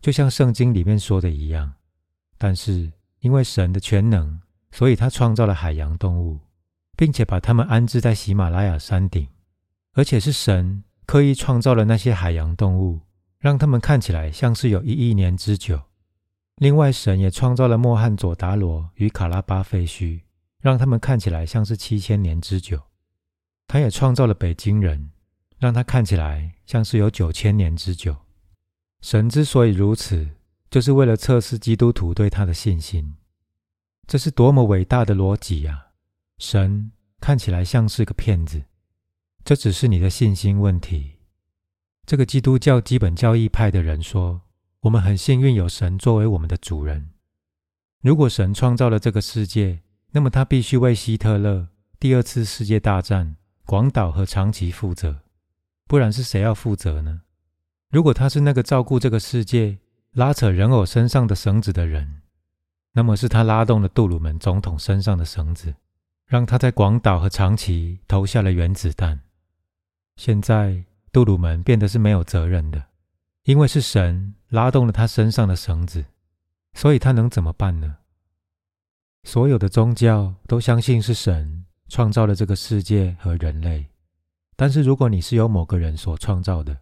[0.01, 1.75] 就像圣经里面说的一样。
[2.38, 6.38] 但是，因为神的全能，所以他创造了海洋动物，
[6.96, 9.27] 并且把它们安置在喜马拉雅山顶。
[9.94, 13.01] 而且是神刻意创造了那些海洋动物，
[13.38, 15.83] 让它们看起来像是有一亿年之久。
[16.56, 20.22] 另外，神也创造了莫汉佐达罗与卡拉巴废墟，
[20.58, 22.80] 让他们看起来像是七千年之久。
[23.68, 25.10] 他也创造了北京人，
[25.58, 28.16] 让他看起来像是有九千年之久。
[29.02, 30.26] 神之所以如此，
[30.70, 33.16] 就是为了测试基督徒对他的信心。
[34.06, 35.88] 这是多么伟大的逻辑呀！
[36.38, 36.90] 神
[37.20, 38.64] 看起来像是个骗子，
[39.44, 41.16] 这只是你的信心问题。
[42.06, 44.40] 这个基督教基本教义派的人说。
[44.87, 47.11] 我们很幸运有神作为我们的主人。
[48.03, 49.81] 如果神创造了这个世界，
[50.12, 51.66] 那么他必须为希特勒、
[51.99, 55.22] 第二次世界大战、广岛和长崎负责，
[55.88, 57.22] 不然是谁要负责呢？
[57.90, 59.77] 如果他是那个照顾这个世界、
[60.12, 62.22] 拉扯人偶身上的绳子的人，
[62.92, 65.75] 那么是他拉动了杜鲁门总统身上的绳子，
[66.29, 69.20] 让他在广岛和长崎投下了原子弹。
[70.14, 72.85] 现在杜鲁门变得是没有责任的。
[73.46, 76.04] 因为是神拉动了他身上的绳子，
[76.74, 77.98] 所以他能怎么办呢？
[79.22, 83.87] 所有的宗教都相信是神创造了这个世界和人类。
[84.56, 86.76] 但是，如果你是由某个人所创造的，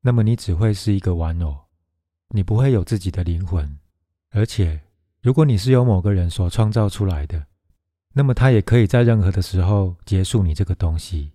[0.00, 1.56] 那么你只会是一个玩偶，
[2.30, 3.78] 你不会有自己的灵魂。
[4.30, 4.80] 而且，
[5.22, 7.46] 如果你是由某个人所创造出来的，
[8.12, 11.30] 那么他也可以在任何的时候结束你这个东西。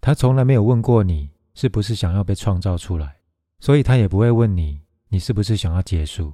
[0.00, 3.16] 他从来没有问过你是不是想要被创造出来，
[3.60, 6.32] 所以他也不会问你你是不是想要结束。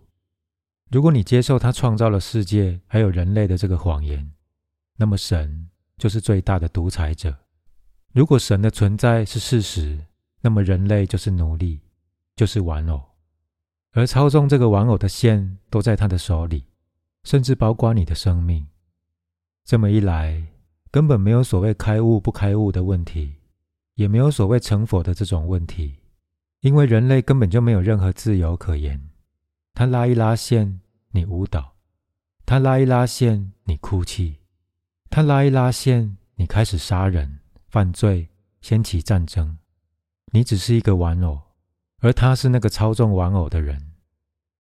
[0.90, 4.32] 如果你接受他创造了世界还有人类的这个谎言，
[4.96, 7.36] 那么神就是最大的独裁者。
[8.12, 10.04] 如果神的存在是事实，
[10.40, 11.80] 那么人类就是奴隶，
[12.34, 13.00] 就是玩偶，
[13.92, 16.64] 而操纵这个玩偶的线都在他的手里，
[17.22, 18.66] 甚至包括你的生命。
[19.64, 20.44] 这么一来，
[20.90, 23.36] 根本没有所谓开悟不开悟的问题，
[23.94, 25.98] 也没有所谓成佛的这种问题，
[26.60, 29.08] 因为人类根本就没有任何自由可言。
[29.72, 30.80] 他拉一拉线，
[31.12, 31.72] 你舞蹈；
[32.44, 34.36] 他拉一拉线，你哭泣；
[35.08, 38.28] 他拉一拉线，你开始杀人、犯罪、
[38.60, 39.56] 掀起战争。
[40.32, 41.40] 你只是一个玩偶，
[42.00, 43.92] 而他是那个操纵玩偶的人。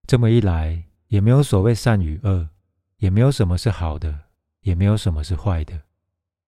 [0.06, 2.48] 这么一来，也没有所谓善与恶，
[2.96, 4.20] 也没有什么是好的，
[4.62, 5.82] 也没有什么是坏的，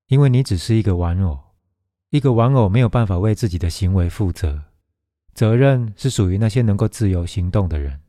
[0.07, 1.39] 因为你只是一个玩偶。
[2.09, 4.63] 一个玩偶没有办法为自己的行为负责，
[5.35, 8.01] 责任是属于那些能够自由行动的人。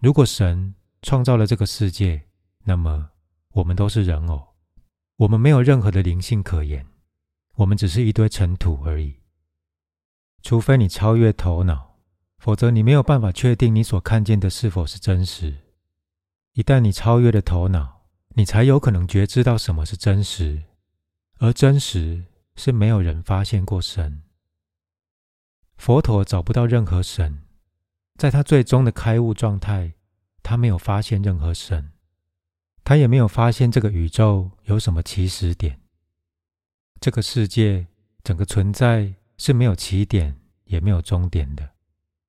[0.00, 2.22] 如果神创造了这个世界，
[2.64, 3.10] 那么
[3.52, 4.54] 我们都是人偶，
[5.16, 6.86] 我们没有任何的灵性可言，
[7.56, 9.16] 我们只是一堆尘土而已。
[10.42, 11.98] 除非你超越头脑，
[12.38, 15.54] 否则你没有办法确定你所看见的是否是真实。
[16.54, 20.62] 一旦你超越了头脑，你才有可能觉知到什么是真实，
[21.38, 22.24] 而真实
[22.56, 24.22] 是没有人发现过神。
[25.80, 27.38] 佛陀找不到任何神。
[28.18, 29.94] 在他最终的开悟状态，
[30.42, 31.92] 他没有发现任何神，
[32.84, 35.80] 他也没有发现这个宇宙有什么起始点。
[37.00, 37.86] 这个世界
[38.22, 41.70] 整个存在是没有起点也没有终点的。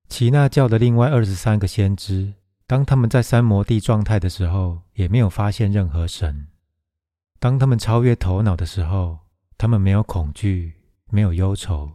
[0.08, 2.32] 耆那教的另外二十三个先知，
[2.66, 6.46] 当他们在三摩地状态的时候，也没有发现任何神。
[7.38, 9.18] 当他们超越头脑的时候，
[9.58, 10.72] 他们没有恐惧，
[11.10, 11.92] 没有忧愁，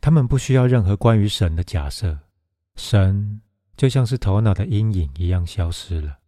[0.00, 2.18] 他们不需要任何关于神的假设。
[2.76, 3.40] 神
[3.76, 6.18] 就像是头脑的阴影一样消失了，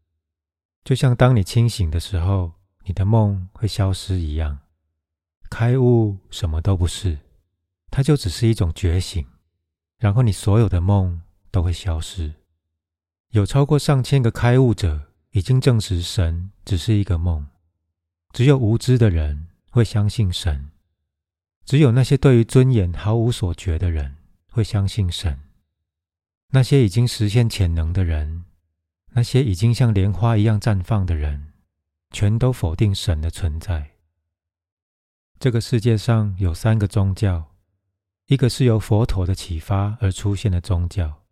[0.84, 2.52] 就像当你清醒的时候，
[2.84, 4.58] 你的梦会消失一样。
[5.48, 7.18] 开悟什么都不是，
[7.90, 9.26] 它就只是一种觉醒，
[9.98, 12.32] 然后你所有的梦都会消失。
[13.30, 17.46] 有超过上千个开悟者已经证实神只是一个梦，
[18.32, 20.69] 只有无知的人会相信神，
[21.64, 24.16] 只有那些对于尊严毫无所觉的人
[24.50, 25.38] 会相信神。
[26.52, 28.44] 那些已经实现潜能的人，
[29.10, 31.52] 那些已经像莲花一样绽放的人，
[32.10, 33.90] 全都否定神的存在。
[35.38, 37.54] 这个世界上有三个宗教，
[38.26, 41.22] 一个是由佛陀的启发而出现的宗教，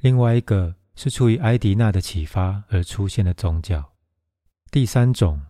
[0.00, 3.92] 另外一个是出于埃迪娜的启发而出现的宗教，
[4.70, 5.40] 第三种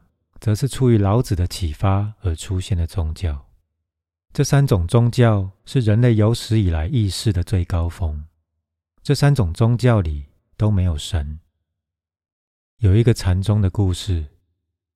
[0.40, 3.45] 则是出于老子的启发而出现的宗教。
[4.36, 8.22] 这三种宗教是人类有史以来意识的最高峰。
[9.02, 10.26] 这三种宗教里
[10.58, 11.40] 都没有神。
[12.80, 14.26] 有一个禅宗的故事，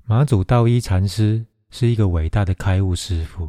[0.05, 3.49] 马祖道一禅师是一个伟大的开悟师傅。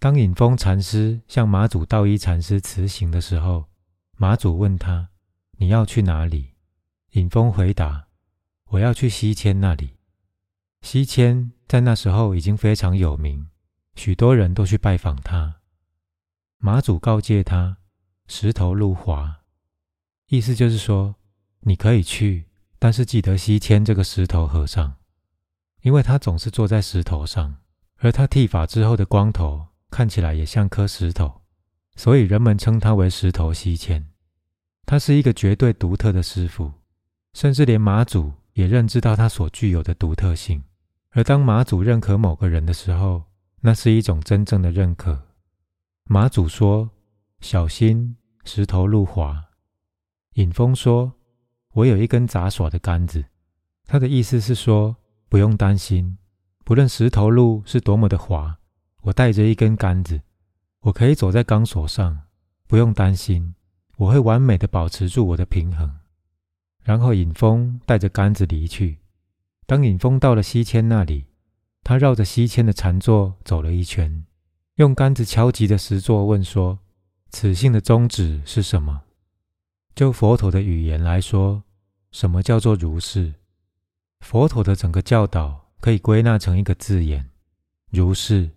[0.00, 3.66] 当隐峰禅师向马祖道一禅师辞行的时候，
[4.16, 5.10] 马祖问他
[5.58, 6.54] ：“你要去哪里？”
[7.14, 8.08] 隐峰回答
[8.70, 9.98] ：“我要去西迁那里。”
[10.82, 13.46] 西迁在那时候已经非常有名，
[13.96, 15.56] 许多人都去拜访他。
[16.58, 17.78] 马祖告诫他
[18.28, 19.40] ：“石头路滑。”
[20.28, 21.16] 意思就是说，
[21.60, 22.46] 你可以去，
[22.78, 24.94] 但是记得西迁这个石头和尚，
[25.82, 27.56] 因为他总是坐在石头上，
[27.96, 31.42] 而他剃发之后的光头看起来也像颗石头，
[31.96, 34.06] 所以人们称他为石头西迁。
[34.84, 36.72] 他是一个绝对独特的师傅，
[37.34, 40.62] 甚至连马祖也认知到他所具有的独特性。
[41.10, 43.24] 而当马祖认可某个人的时候，
[43.66, 45.26] 那是一种真正的认可。
[46.04, 46.88] 马祖说
[47.42, 49.44] ：“小心石头路滑。”
[50.34, 51.12] 尹峰说
[51.74, 53.24] ：“我有一根杂耍的杆子。”
[53.84, 54.94] 他的意思是说，
[55.28, 56.16] 不用担心，
[56.64, 58.56] 不论石头路是多么的滑，
[59.02, 60.22] 我带着一根杆子，
[60.82, 62.20] 我可以走在钢索上，
[62.68, 63.56] 不用担心，
[63.96, 65.92] 我会完美的保持住我的平衡。
[66.84, 69.00] 然后尹峰带着杆子离去。
[69.66, 71.26] 当尹峰到了西迁那里，
[71.86, 74.26] 他绕着西迁的禅座走了一圈，
[74.74, 76.80] 用杆子敲击着石座，问说
[77.30, 79.04] ：“此性的宗旨是什么？”
[79.94, 81.62] 就佛陀的语言来说，
[82.10, 83.34] 什么叫做如是？
[84.18, 87.30] 佛陀的整个教导可以归纳成一个字眼，
[87.92, 88.50] 如是，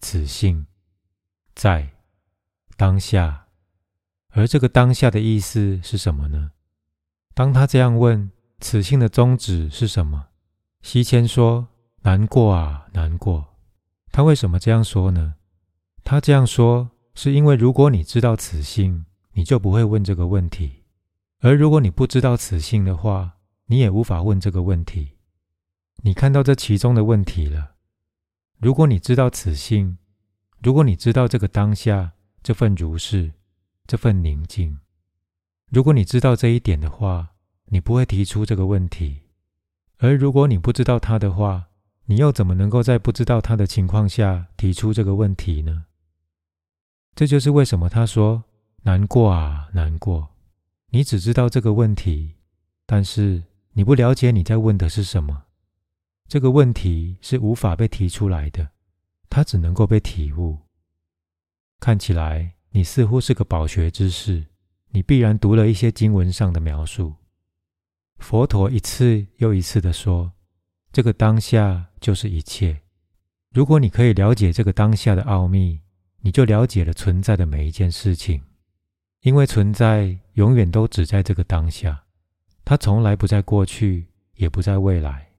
[0.00, 0.66] 此性
[1.54, 1.88] 在
[2.76, 3.46] 当下。
[4.28, 6.50] 而这个当下的意思是什么呢？
[7.32, 10.26] 当他这样问，此性的宗旨是什么？
[10.82, 11.68] 西迁说
[12.08, 13.44] ：“难过啊，难过。”
[14.10, 15.34] 他为什么这样说呢？
[16.02, 20.84] 他这样说是因为，如果你知道此性，你就不会问这个问题；
[21.40, 23.34] 而如果你不知道此性的话，
[23.66, 25.18] 你也无法问这个问题。
[26.02, 27.72] 你看到这其中的问题了。
[28.56, 29.98] 如果你知道此性，
[30.62, 33.34] 如果你知道这个当下这份如是。
[33.86, 34.78] 这份宁静，
[35.70, 37.30] 如果你知道这一点的话，
[37.66, 39.22] 你不会提出这个问题；
[39.96, 41.67] 而如果你不知道它的话，
[42.10, 45.84] 你又怎么能够在不知道他的情况下提出这个问题呢？
[47.14, 48.44] 这就是为什么他说
[48.82, 50.30] 难过啊，难过。
[50.90, 52.36] 你只知道这个问题，
[52.86, 55.44] 但是你不了解你在问的是什么。
[56.26, 58.70] 这个问题是无法被提出来的，
[59.28, 60.58] 它只能够被体悟。
[61.78, 62.54] 看起来。
[62.72, 64.44] 你似乎是个饱学之士，
[64.90, 67.14] 你必然读了一些经文上的描述。
[68.18, 70.32] 佛陀一次又一次的说
[70.92, 72.80] ：“这个当下就是一切。
[73.50, 75.80] 如果你可以了解这个当下的奥秘，
[76.20, 78.42] 你就了解了存在的每一件事情。
[79.22, 82.04] 因为存在永远都只在这个当下，
[82.64, 85.30] 它从来不在过去，也不在未来。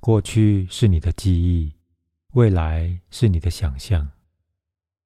[0.00, 1.72] 过去是你的记忆，
[2.32, 4.10] 未来是你的想象，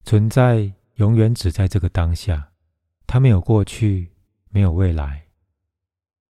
[0.04, 2.50] 存在。”永远只在这个当下，
[3.06, 4.10] 它没有过去，
[4.50, 5.26] 没有未来。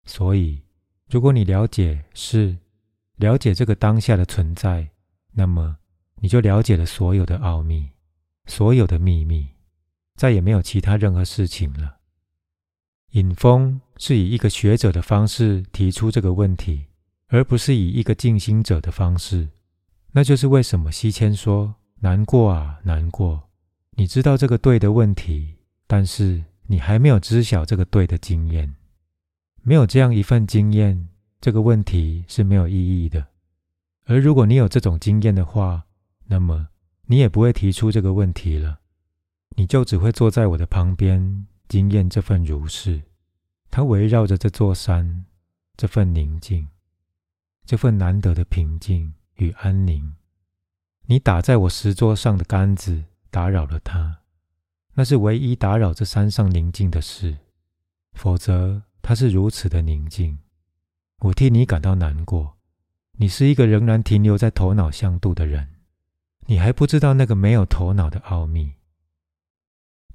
[0.05, 0.61] 所以，
[1.09, 2.59] 如果你了解是
[3.19, 4.89] 了解这个当下的存在，
[5.33, 5.77] 那么
[6.21, 7.91] 你就了解了所有的奥秘，
[8.47, 9.47] 所有的秘密，
[10.17, 11.97] 再也没有其他任何事情了。
[13.13, 16.87] 尹峰是以一个学者的方式提出这个问题，
[17.29, 19.49] 而不是以一个静心者的方式。
[20.13, 23.49] 那就是为什么西迁说难过啊，难过。
[23.97, 25.57] 你知道这个对的问题，
[25.87, 28.77] 但是你还没有知晓这个对的经验。
[29.63, 31.09] 没有这样一份经验，
[31.41, 33.27] 这个问题是没有意义的。
[34.05, 35.85] 而如果你有这种经验的话，
[36.27, 36.69] 那么
[37.07, 38.81] 你也不会提出这个问题了。
[39.57, 43.03] 你就只会坐在我的旁边，经验这份如是。
[43.71, 45.25] 它围绕着这座山，
[45.77, 46.69] 这份宁静，
[47.65, 50.15] 这份难得的平静与安宁。
[51.07, 53.05] 你打在我石桌上的杆子。
[53.31, 54.21] 打扰了他，
[54.95, 57.37] 那是唯一打扰这山上宁静的事。
[58.15, 60.39] 否则，它是如此的宁静。
[61.21, 62.57] 我替你感到难过。
[63.21, 65.69] 你是一个仍然停留在头脑向度的人，
[66.47, 68.75] 你还不知道那个没有头脑的奥秘。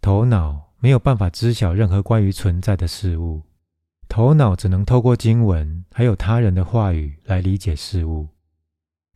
[0.02, 3.44] 头脑没有办法知晓任何关于存在的事物，
[4.08, 8.30] 头脑只能透过经文还有他人的话语来理解事物。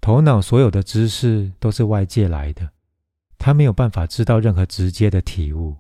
[0.02, 2.72] 头脑所有的知识都是外界来的。
[3.38, 5.78] 他没有办法知道任何直接的体悟，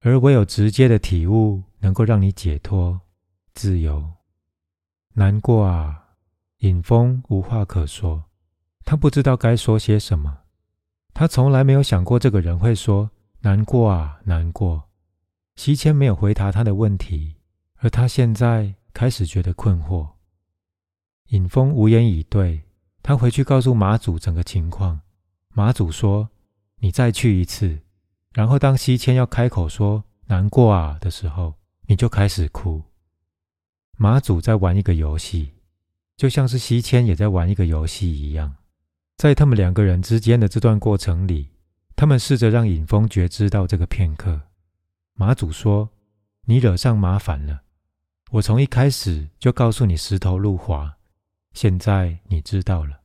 [0.00, 3.00] 而唯有直接的体悟能够让你解脱、
[3.54, 4.12] 自由。
[5.14, 6.16] 难过啊，
[6.58, 8.24] 尹峰无话可说，
[8.84, 10.40] 他不知道该说些什么。
[11.12, 13.10] 他从来没有想过这个人会说
[13.40, 14.90] 难过啊，难过。
[15.56, 17.36] 西迁没有回答他的问题，
[17.76, 20.08] 而他现在开始觉得困惑。
[21.28, 22.62] 尹峰无言以对，
[23.02, 25.00] 他回去告诉马祖整个情况。
[25.48, 26.28] 马祖说。
[26.80, 27.80] 你再去一次，
[28.34, 31.54] 然后当西迁要开口说“难过啊”的时候，
[31.86, 32.82] 你就开始哭。
[33.96, 35.52] 马祖在玩一个游戏，
[36.16, 38.56] 就像是西迁也在玩一个游戏一样。
[39.16, 41.50] 在他们两个人之间的这段过程里，
[41.94, 44.40] 他们试着让尹峰觉知到这个片刻。
[45.14, 45.90] 马祖说
[46.46, 47.62] ：“你惹上麻烦了，
[48.32, 50.96] 我从一开始就告诉你石头路滑，
[51.52, 53.00] 现在你知道了，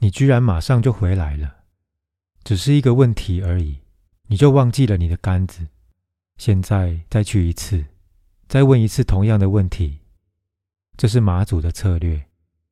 [0.00, 1.58] 你居然马上就回来了。”
[2.42, 3.78] 只是一个问题而已，
[4.26, 5.68] 你就忘记了你的杆子。
[6.36, 7.84] 现在再去一次，
[8.48, 10.00] 再问一次同样的问题，
[10.96, 12.24] 这是马祖的策略。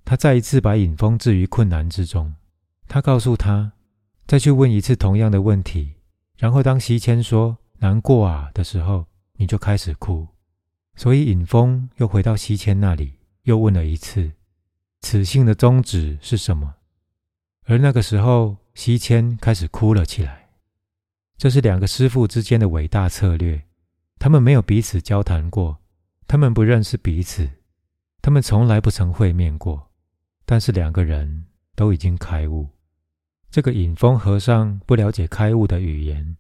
[0.05, 2.35] 他再一次把尹峰置于困难之中。
[2.89, 3.73] 他告诉他，
[4.27, 5.95] 再去问一次同样的问题，
[6.37, 10.27] 然后当西迁说“难过啊”的时候，你就开始哭。
[10.97, 14.33] 所以尹峰又回到西迁那里，又问了一次
[15.01, 16.75] ：“此性的宗旨是什么？”
[17.67, 18.57] 而那个时候。
[18.75, 20.49] 西迁开始哭了起来。
[21.37, 23.63] 这是两个师傅之间的伟大策略。
[24.19, 25.77] 他们没有彼此交谈过，
[26.27, 27.47] 他们不认识彼此，
[28.23, 29.91] 他们从来不曾会面过。
[30.45, 32.69] 但是两个人都已经开悟。
[33.51, 36.37] 这个隐风和尚不了解开悟的语言。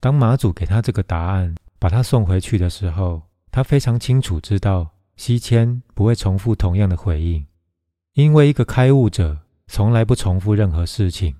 [0.00, 7.46] 当马祖给他这个答案，把他送回去的时候，他非常清楚知道西迁不会重复同样的回应，
[8.12, 11.36] 因为一个开悟者从来不重复任何事情。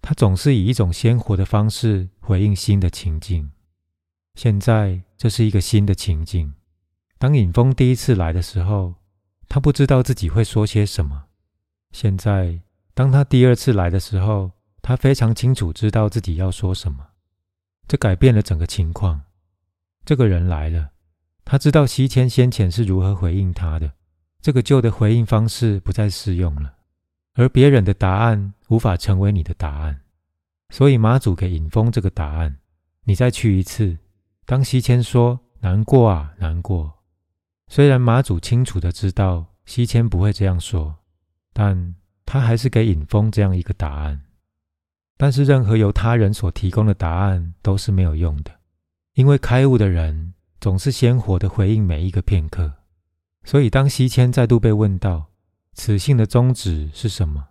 [0.00, 3.50] 他总是以一种鲜活的方式回应新的情境。
[4.34, 6.54] 现在这是一个新的情境。
[7.18, 8.94] 当尹峰第一次来的时候，
[9.52, 11.24] 他不知道自己会说些什么。
[11.90, 12.62] 现在，
[12.94, 17.08] 当他第二次来的时候，他非常清楚知道自己要说什么。
[17.86, 19.24] 这改变了整个情况。
[20.06, 20.92] 这个人来了，
[21.44, 23.92] 他知道西迁先前是如何回应他的。
[24.40, 26.76] 这个旧的回应方式不再适用了，
[27.34, 30.00] 而别人的答案无法成为你的答案。
[30.70, 32.56] 所以马祖给尹峰这个答案：
[33.04, 33.98] 你再去一次。
[34.46, 37.01] 当西迁说难过啊，难过。
[37.74, 40.94] 虽然马祖清楚的知道西迁不会这样说，
[41.54, 41.94] 但
[42.26, 44.20] 他还是给尹峰这样一个答案。
[45.16, 48.52] 但是任何由他人所提供的答案都是没有用的，
[49.14, 52.70] 因为开悟的人总是鲜活的回应每一个片刻。
[53.42, 55.30] 所以，当西迁再度被问到
[55.72, 57.42] 此信的宗旨是什么，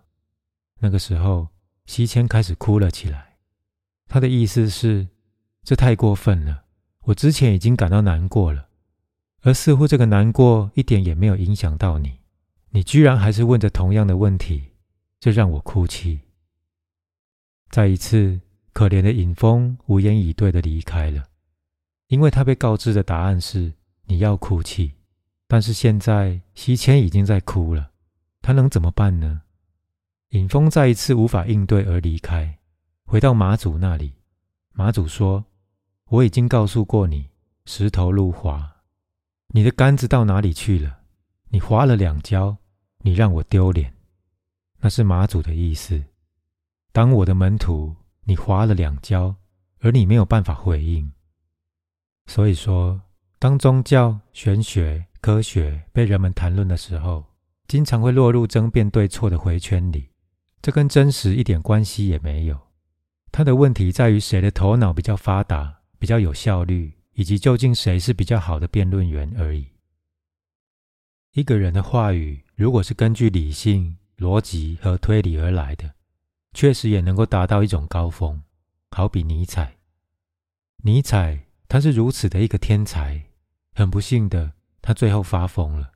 [0.78, 1.48] 那个时候，
[1.86, 3.38] 西迁开始哭了起来。
[4.06, 5.08] 他的意思是：
[5.64, 6.62] 这太过分了，
[7.06, 8.68] 我之前已经感到难过了，
[9.42, 12.18] 而似乎这个难过一点也没有影响到你，
[12.70, 14.70] 你居然还是问着同样的问题，
[15.20, 16.20] 这让我哭泣。
[17.68, 18.40] 再一次，
[18.72, 21.24] 可怜的尹峰无言以对的离开了，
[22.08, 23.72] 因为他被告知的答案是：
[24.06, 24.92] 你要哭泣。
[25.48, 27.90] 但是现在西迁已经在哭了，
[28.40, 29.42] 他能怎么办呢？
[30.30, 32.58] 尹峰再一次无法应对而离开，
[33.04, 34.14] 回到马祖那里。
[34.72, 35.44] 马祖说
[36.08, 37.28] ：“我已经告诉过你，
[37.66, 38.71] 石头路滑，
[39.52, 40.98] 你的杆子到哪里去了？
[41.48, 42.56] 你滑了两跤，
[42.98, 43.94] 你让我丢脸。”
[44.80, 46.02] 那是马祖的意思。
[46.92, 47.94] 当我的门徒，
[48.24, 49.36] 你滑了两跤，
[49.80, 51.12] 而你没有办法回应。
[52.26, 53.00] 所以说，
[53.38, 55.06] 当宗教玄学。
[55.22, 57.24] 科学被人们谈论的时候，
[57.68, 60.10] 经常会落入争辩对错的回圈里，
[60.60, 62.58] 这跟真实一点关系也没有。
[63.30, 69.68] 他的问题在于谁的头脑比较发达、比较有效率，以及究竟谁是比较好的辩论员而已。
[71.32, 75.94] 一个人的话语如果是根据理性、逻辑和推理而来的，
[76.52, 78.42] 确实也能够达到一种高峰。
[78.90, 79.78] 好比尼采，
[80.84, 83.24] 尼采他是如此的一个天才，
[83.74, 84.52] 很不幸的。
[84.82, 85.92] 他最后发疯了。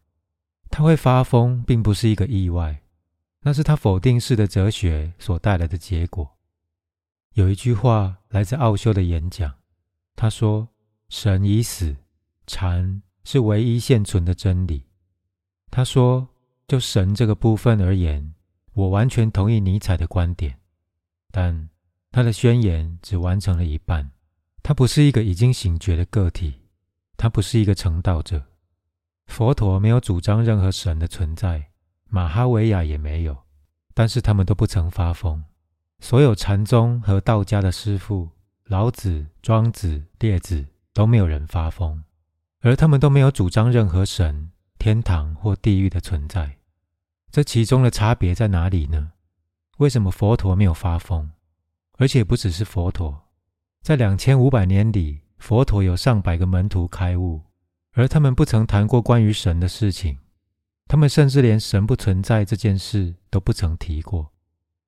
[0.71, 2.83] 他会发疯，并不是一个意外，
[3.41, 6.39] 那是他否定式的哲学所带来的结果。
[7.35, 9.55] 有一句话来自奥修的演讲，
[10.14, 10.69] 他说
[11.09, 11.97] ：“神已死，
[12.47, 14.85] 禅是唯一现存的真理。”
[15.71, 16.29] 他说
[16.67, 18.35] ：“就神这个部分而言，
[18.73, 20.59] 我完全同意尼采的观点，
[21.31, 21.69] 但
[22.11, 24.11] 他的宣言只完成了一半。
[24.63, 26.63] 他不是一个已经醒觉的个体，
[27.17, 28.45] 他不是一个成道者。”
[29.27, 31.71] 佛陀没有主张任何神的存在，
[32.09, 33.37] 马哈维亚也没有，
[33.93, 35.43] 但是他们都不曾发疯。
[35.99, 38.29] 所有禅宗和道家的师父，
[38.65, 40.65] 老子、庄子、列子
[40.97, 42.03] 都没有人发疯，
[42.61, 46.57] 而他们都没有主张任何神、天堂或地狱的存在。
[47.31, 49.13] 这其中的差别在哪里呢？
[49.77, 51.31] 为什么佛陀没有发疯？
[51.99, 53.29] 而且不只是佛陀，
[53.83, 57.43] 在两千五百年里，佛陀有上百个门徒开悟。
[57.93, 60.17] 而他们不曾谈过关于神的事情，
[60.87, 64.33] 他们甚至连神不存在这件事都不曾提过，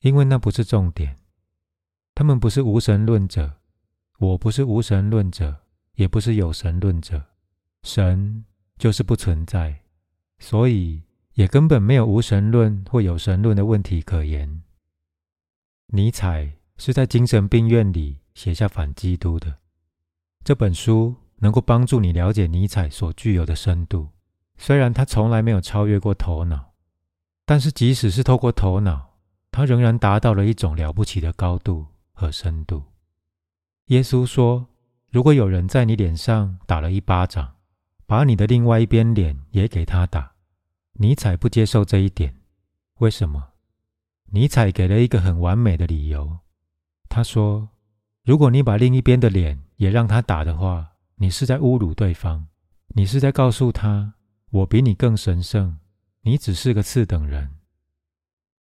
[0.00, 1.18] 因为那不是重点。
[2.14, 3.56] 他们不是无神论者，
[4.18, 5.64] 我不是无神论者，
[5.98, 7.22] 也不是有神论者。
[7.82, 8.44] 神
[8.78, 9.82] 就是不存在，
[10.38, 11.02] 所以
[11.34, 14.62] 也根本没有无神论或有神论的问题可言。
[15.88, 19.58] 尼采是在精神病院里写下《反基督》的
[20.42, 21.14] 这本书。
[21.40, 24.08] 能够帮助你了解尼采所具有的深度。
[24.56, 26.72] 虽然他从来没有超越过头脑，
[27.46, 29.14] 但是即使是透过头脑，
[29.52, 32.82] 他仍然达到了一种了不起的高度和深度。
[33.86, 34.66] 耶稣说
[35.10, 37.54] ：“如果有人在你脸上打了一巴掌，
[38.06, 40.32] 把你的另外一边脸也给他打。”
[41.00, 42.34] 尼采不接受这一点。
[42.98, 43.48] 为什么？
[44.30, 46.38] 尼采给了一个很完美的理由。
[47.08, 47.70] 他说
[48.24, 52.46] ：“如果你把另一边的脸也让他打的话。”你是在侮辱对方，
[52.94, 54.14] 你是在告诉他
[54.50, 55.80] 我比你更神圣，
[56.20, 57.56] 你只是个次等人。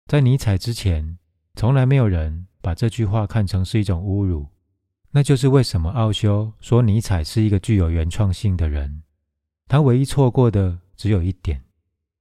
[0.06, 1.18] 在尼采之前，
[1.56, 4.48] 从来没有人把这句话看成是一种侮辱。
[5.16, 9.04] 那就是为什么奥修说尼采是一个具有原创性的人。
[9.66, 11.64] 他唯一错过的只有一点，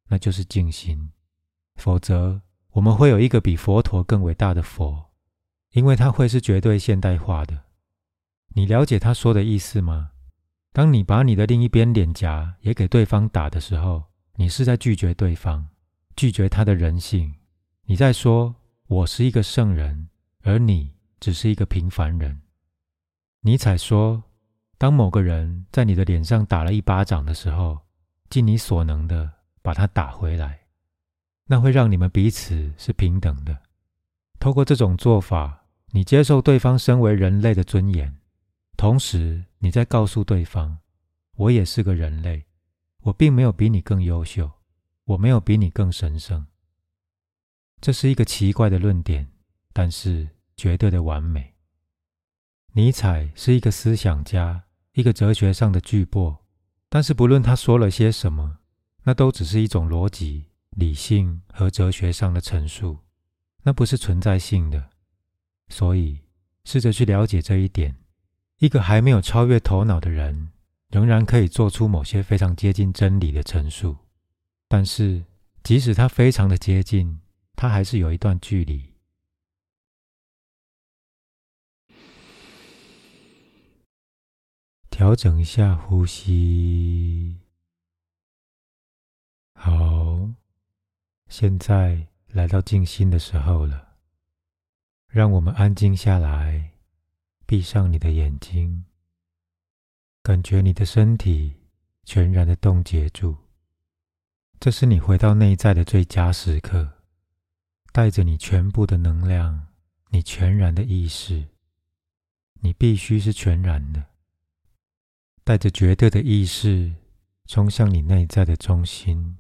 [0.07, 1.11] 那就是静心。
[1.75, 2.41] 否则，
[2.71, 5.11] 我们会有一个比佛陀更伟大的佛，
[5.73, 7.65] 因为他会是绝对现代化的。
[8.51, 10.13] 你了解他说的意思吗？
[10.73, 14.05] 当你把你的另一边脸颊也给对方打的时候，
[14.37, 15.67] 你是在拒绝对方，
[16.15, 17.35] 拒绝他的人性。
[17.87, 18.55] 你在说
[18.87, 20.11] ：“我是一个圣人，
[20.43, 22.41] 而你只是一个平凡人。
[23.47, 24.25] 尼采说
[24.79, 27.79] ：“当某个人在你的脸上打了一巴掌的时候，
[28.31, 29.31] 尽你所能的
[29.61, 30.61] 把他打回来，
[31.45, 33.55] 那会让你们彼此是平等的。
[34.41, 38.17] 透过这种做法，你接受对方身为人类的尊严，
[38.79, 40.79] 同时你在告诉对方：
[41.37, 42.47] 我也是个人类，
[43.03, 44.51] 我并没有比你更优秀，
[45.05, 46.47] 我没有比你更神圣。
[47.83, 49.31] 这是一个奇怪的论点，
[49.75, 51.53] 但是绝对的完美。”
[52.77, 54.65] 尼采是一个思想家，
[54.95, 56.39] 一个哲学上的巨擘，
[56.89, 58.59] 但是不论他说了些什么，
[59.05, 62.99] 那都只是一种逻辑、理性和哲学上的陈述，
[63.63, 64.91] 那不是存在性的。
[65.69, 66.19] 所以，
[66.65, 67.95] 试着去了解这一点：
[68.59, 70.51] 一个还没有超越头脑的人，
[70.89, 73.97] 仍然可以做出某些非常接近真理的陈述，
[74.67, 75.23] 但是
[75.63, 77.21] 即使他非常的接近，
[77.55, 78.94] 他还是有一段距离。
[84.95, 87.41] 调整一下呼吸。
[89.53, 90.31] 好，
[91.27, 93.97] 现在来到静心的时候了。
[95.09, 96.75] 让我们安静下来，
[97.45, 98.85] 闭上你的眼睛，
[100.23, 101.55] 感觉你的身体
[102.05, 103.37] 全然的冻结住。
[104.61, 107.03] 这是你回到内在的最佳时刻，
[107.91, 109.67] 带着你全部的能量，
[110.11, 111.49] 你全然的意识，
[112.61, 114.14] 你必须是全然的。
[115.47, 116.95] 带着绝对的意识
[117.45, 119.37] 冲向你内在的中心，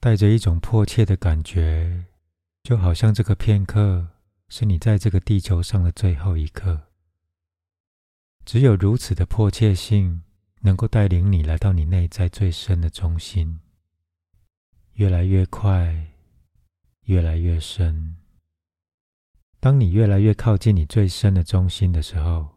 [0.00, 2.06] 带着一种迫切的感觉，
[2.62, 4.08] 就好像这个片刻
[4.48, 6.88] 是你在这个地球上的最后一刻。
[8.46, 10.22] 只有如此的迫切性，
[10.60, 13.60] 能够带领你来到你内在最深的中心，
[14.94, 16.14] 越来越快，
[17.04, 18.16] 越来越深。
[19.60, 22.49] 当你越来越靠近你最深的中心的时候。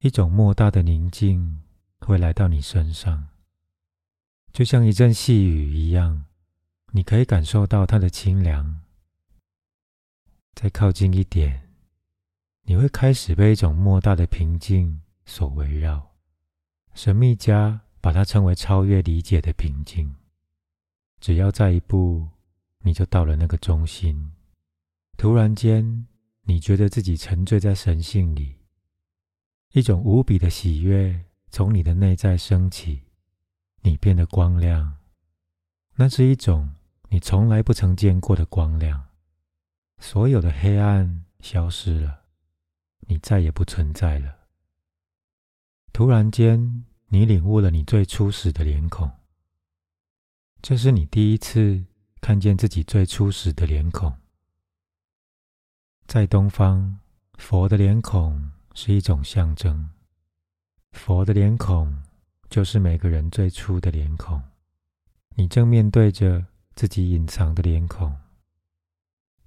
[0.00, 1.60] 一种莫大的宁静
[1.98, 3.30] 会来到你身上，
[4.52, 6.24] 就像一阵细雨一样，
[6.92, 8.80] 你可以感受到它的清凉。
[10.54, 11.68] 再靠近一点，
[12.62, 16.12] 你会开始被一种莫大的平静所围绕。
[16.94, 20.14] 神秘家把它称为超越理解的平静。
[21.20, 22.28] 只要再一步，
[22.82, 24.30] 你就到了那个中心。
[25.16, 26.06] 突然间，
[26.42, 28.57] 你觉得自己沉醉在神性里。
[29.78, 33.04] 一种无比的喜悦从你的内在升起，
[33.82, 34.96] 你变得光亮。
[35.94, 36.74] 那是一种
[37.10, 39.06] 你从来不曾见过的光亮，
[40.00, 42.24] 所有的黑暗消失了，
[43.06, 44.36] 你再也不存在了。
[45.92, 49.08] 突然间，你领悟了你最初始的脸孔。
[50.60, 51.84] 这是你第一次
[52.20, 54.12] 看见自己最初始的脸孔。
[56.08, 56.98] 在东方，
[57.34, 58.50] 佛的脸孔。
[58.80, 59.90] 是一种象征，
[60.92, 62.00] 佛的脸孔
[62.48, 64.40] 就是每个人最初的脸孔。
[65.34, 68.16] 你正面对着自己隐藏的脸孔，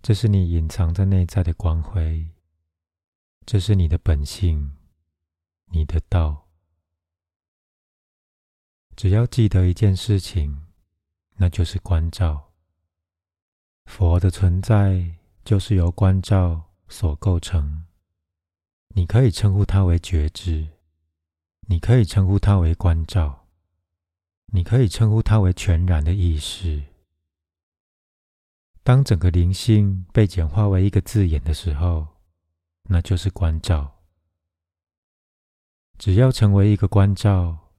[0.02, 2.28] 这是你隐藏在内在的光辉，
[3.46, 4.76] 这是你的本性，
[5.68, 6.50] 你的道。
[8.98, 10.68] 只要记得一件事情，
[11.38, 12.52] 那就是关照。
[13.86, 15.16] 佛的存在
[15.46, 17.86] 就是由关照所构成。
[18.94, 20.68] 你可以称呼它为觉知，
[21.62, 23.48] 你可以称呼它为关照，
[24.48, 26.84] 你可以称呼它为全然的意识。
[28.84, 32.06] 当整个灵性被简化为一个字眼的时候，
[32.84, 34.00] 那就是关照。
[35.98, 37.72] 只要成为一个关照，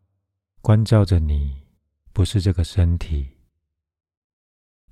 [0.63, 1.67] 关照着你，
[2.15, 3.37] 不是这个身体；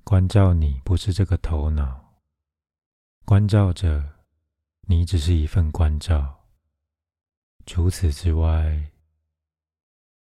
[0.03, 2.19] 关照你，不是这个头脑；
[3.25, 4.20] 关照着。
[4.91, 6.49] 你只是一份关照，
[7.65, 8.91] 除此之外，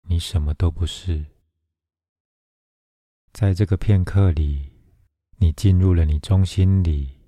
[0.02, 1.24] 你什么都不是。
[3.32, 4.70] 在这个片刻里，
[5.38, 7.18] 你进入了你中心里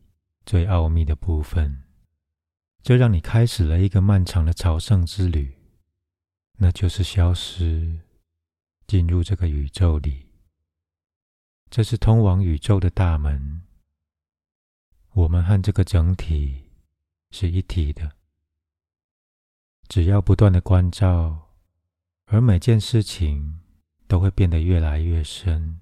[0.45, 1.85] 最奥秘的部分，
[2.83, 5.57] 这让你开始了一个漫长的朝圣之旅，
[6.59, 8.01] 那就是消失，
[8.87, 10.29] 进入这个宇宙里。
[11.71, 13.63] 这是通往宇宙的大门。
[15.15, 16.64] 我们和这个整体。
[17.35, 18.13] 是一体的。
[19.89, 21.51] 只要不断的关照，
[22.27, 23.61] 而每件事情
[24.07, 25.81] 都会变得越来越深，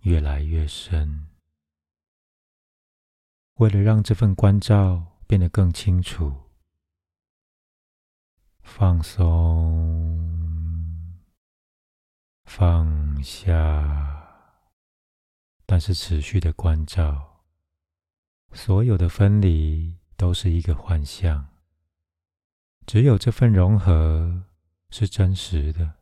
[0.00, 1.28] 越来越深。
[3.56, 6.34] 为了让这份关照变得更清楚，
[8.62, 9.28] 放松，
[12.44, 14.64] 放下，
[15.66, 17.44] 但是持续的关照。
[18.52, 21.48] 所有的分离都是一个幻象，
[22.86, 24.44] 只有这份融合
[24.90, 25.94] 是真实的。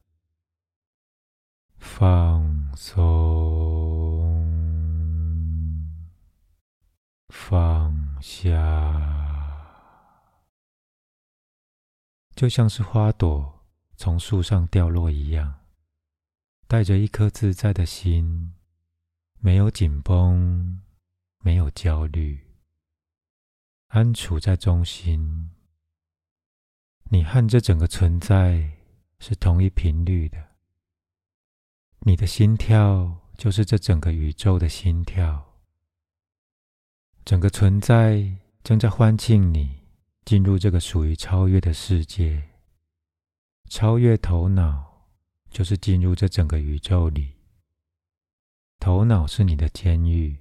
[1.76, 2.94] 放松，
[7.28, 8.52] 放下，
[12.34, 15.60] 就像是花朵从树上掉落一样，
[16.66, 18.54] 带着一颗自在的心，
[19.40, 20.80] 没有紧绷，
[21.40, 22.43] 没有焦虑，
[23.95, 25.51] 安处在中心。
[27.11, 28.72] 你和这整个存在
[29.20, 30.36] 是同一频率的。
[32.01, 35.61] 你的心跳就是这整个宇宙的心跳，
[37.24, 39.84] 整个存在正在欢庆你
[40.24, 42.42] 进入这个属于超越的世界。
[43.70, 45.07] 超越头脑，
[45.51, 47.32] 就是进入这整个宇宙里。
[48.80, 50.36] 头脑是你的监狱，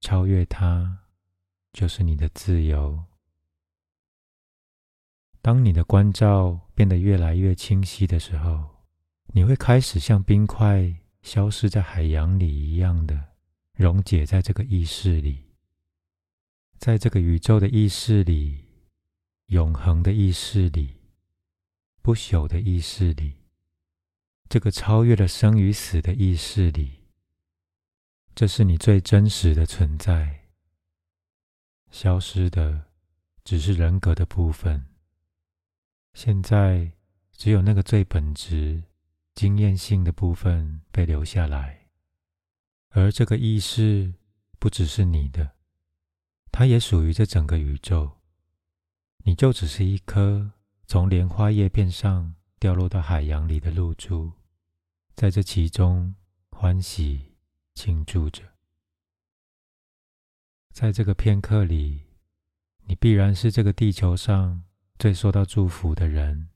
[0.00, 1.00] 超越它，
[1.78, 3.04] 就是你的自由。
[5.40, 8.74] 当你的关照变得越来越清晰的时候。
[9.34, 13.36] 你会开始像冰块消失在海洋里一样的
[13.74, 15.44] 溶解在这个意识里，
[16.78, 18.64] 在这个宇宙的意识里、
[19.48, 20.96] 永恒的意识里、
[22.00, 23.34] 不朽的意识里、
[24.48, 27.02] 这个超越了生与死的意识里，
[28.34, 30.47] 这是你最真实的存在。
[31.90, 32.86] 消失的
[33.44, 34.86] 只是人格的部分，
[36.14, 36.92] 现在
[37.32, 38.84] 只有那个最本质。
[39.34, 41.86] 经验性的部分被留下来，
[42.88, 44.12] 而这个意识
[44.58, 45.52] 不只是你的，
[46.50, 48.18] 它也属于这整个宇宙。
[49.18, 50.50] 你就只是一颗
[50.88, 54.32] 从莲花叶片上掉落到海洋里的露珠，
[55.14, 56.12] 在这其中
[56.50, 57.36] 欢喜
[57.76, 58.42] 庆祝着。
[60.78, 62.02] 在这个片刻里，
[62.84, 64.62] 你必然是这个地球上
[64.96, 66.50] 最受到祝福的人，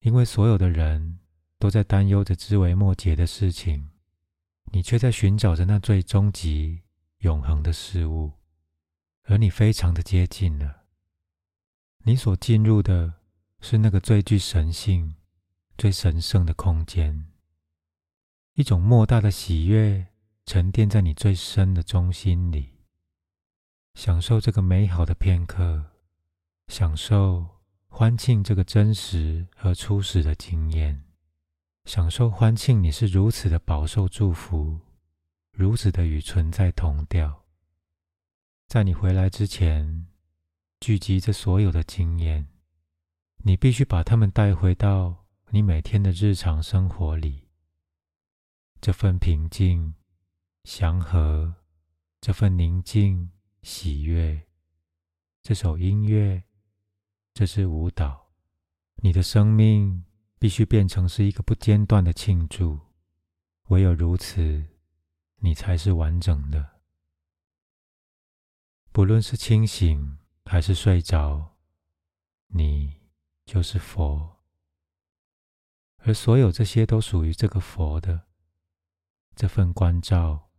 [0.00, 1.18] 因为所有的人。
[1.58, 3.88] 都在担忧着枝微末节的事情，
[4.72, 6.82] 你却在寻找着那最终极、
[7.20, 8.32] 永恒的事物，
[9.24, 10.84] 而你非常的接近了。
[12.04, 13.14] 你所进入的
[13.62, 15.14] 是那个最具神性、
[15.78, 17.26] 最神圣的空间，
[18.52, 20.08] 一种莫大的喜悦
[20.44, 22.75] 沉淀在你最深的中心里。
[23.96, 25.82] 享受这个美好的片刻，
[26.68, 27.46] 享受
[27.88, 31.02] 欢庆这个真实和初始的经验。
[31.86, 34.78] 享受欢庆，你是如此的饱受祝福，
[35.50, 37.46] 如此的与存在同调。
[38.68, 40.06] 在你回来之前，
[40.78, 42.46] 聚集着所有的经验，
[43.38, 47.48] 你必须把它们带回到你每天的日常生活里。
[48.78, 49.94] 这份平静、
[50.64, 51.54] 祥和，
[52.20, 53.30] 这份宁静、
[53.66, 54.46] 喜悦，
[55.42, 56.44] 这首音乐，
[57.34, 58.30] 这支舞蹈，
[59.02, 60.04] 你的生命。
[60.38, 62.78] 必须变成是一个不间断的庆祝，
[63.68, 64.64] 唯有如此，
[65.36, 66.82] 你才是完整的。
[68.92, 71.56] 不论是清醒还是睡着，
[72.48, 73.00] 你
[73.46, 74.44] 就是佛，
[75.96, 78.28] 而所有这些都属于这个佛的
[79.34, 80.50] 这份关照、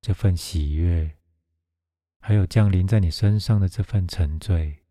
[0.00, 1.18] 这份喜悦，
[2.20, 4.84] 还有降临在你身上的这份沉醉。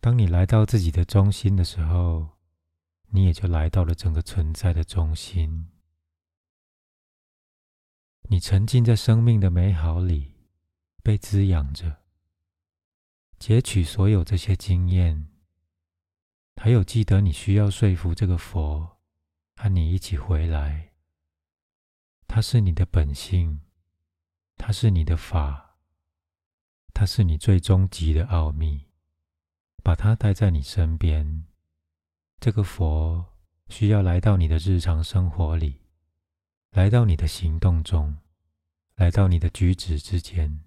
[0.00, 2.34] 当你来到自己的中心的时候。
[3.10, 5.70] 你也就来到了整个存在的中心，
[8.22, 10.34] 你沉浸在生命的美好里，
[11.04, 12.02] 被滋养着，
[13.38, 15.28] 截取所有这些经验，
[16.56, 18.98] 还有记得你需要说服这个佛
[19.54, 20.92] 和你一起回来，
[22.26, 23.60] 他是你的本性，
[24.56, 25.76] 它是你的法，
[26.92, 28.86] 它是你最终极的奥秘，
[29.82, 31.44] 把它带在你身边。
[32.40, 33.34] 这个佛
[33.68, 35.80] 需要来到你的日常生活里，
[36.70, 38.18] 来到你的行动中，
[38.94, 40.64] 来到你的举止之间，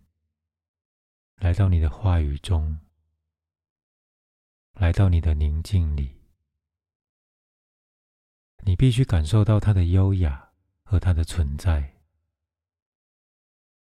[1.36, 2.80] 来到你的话语中，
[4.74, 6.16] 来到你的宁静里。
[8.64, 10.52] 你必须感受到它的优雅
[10.84, 11.99] 和它的存在。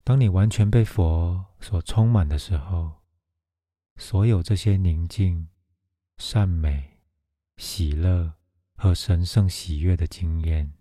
[0.04, 3.02] 当你完全被佛所充满的时候，
[3.96, 5.48] 所有这些宁静、
[6.18, 6.92] 善美。
[7.56, 8.34] 喜乐
[8.74, 10.72] 和神圣喜悦的经验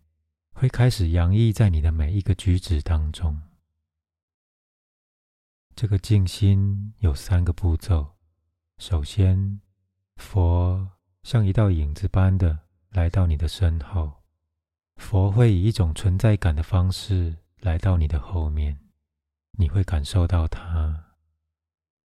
[0.53, 3.39] 会开始洋溢在你的每一个举止当中。
[5.75, 8.15] 这个静心有三个步骤：
[8.79, 9.61] 首先，
[10.15, 10.89] 佛
[11.21, 12.57] 像一道影子般的
[12.89, 14.23] 来到你的身后，
[14.95, 18.75] 佛会以一种存在感的方式来到你的后面，
[19.55, 21.15] 你会感受到它，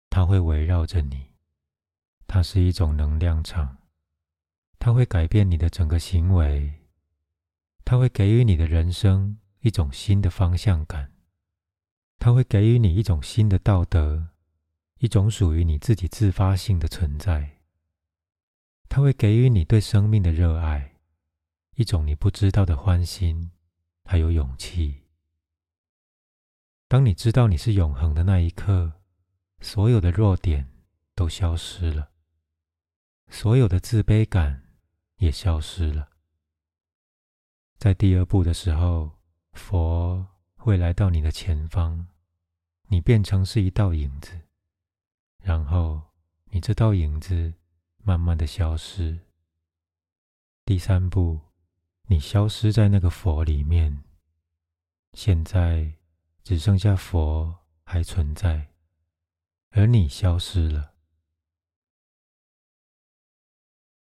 [0.09, 1.33] 它会围绕着你，
[2.27, 3.77] 它是一种能量场，
[4.77, 6.87] 它会改变你的整个行为，
[7.83, 11.11] 它会给予你的人生一种新的方向感，
[12.19, 14.29] 它会给予你一种新的道德，
[14.99, 17.57] 一种属于你自己自发性的存在，
[18.87, 20.97] 它会给予你对生命的热爱，
[21.73, 23.51] 一种你不知道的欢欣，
[24.05, 25.00] 还有勇气。
[26.91, 28.91] 当你知道你是永恒的那一刻，
[29.61, 30.69] 所有的弱点
[31.15, 32.11] 都消失了，
[33.29, 34.61] 所有的自卑感
[35.15, 36.09] 也消失了。
[37.77, 39.09] 在第二步的时候，
[39.53, 40.27] 佛
[40.57, 42.07] 会来到你的前方，
[42.89, 44.37] 你变成是一道影子，
[45.41, 46.01] 然后
[46.49, 47.53] 你这道影子
[48.03, 49.17] 慢慢的消失。
[50.65, 51.39] 第三步，
[52.07, 54.03] 你消失在那个佛里面，
[55.13, 55.93] 现在。
[56.43, 58.73] 只剩下佛还存在，
[59.69, 60.95] 而你消失了。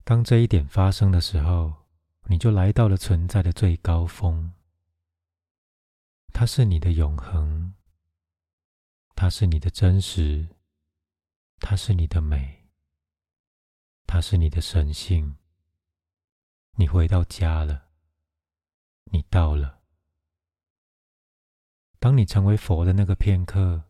[0.04, 1.86] 当这一点发生的时候，
[2.24, 4.52] 你就来到了存在的最高峰。
[6.32, 7.74] 它是你的永恒，
[9.14, 10.48] 它是你的真实，
[11.60, 12.68] 它是你的美，
[14.06, 15.36] 它是你的神性。
[16.76, 17.88] 你回到家了，
[19.04, 19.73] 你到了。
[22.04, 23.84] 当你成为佛的那个片刻，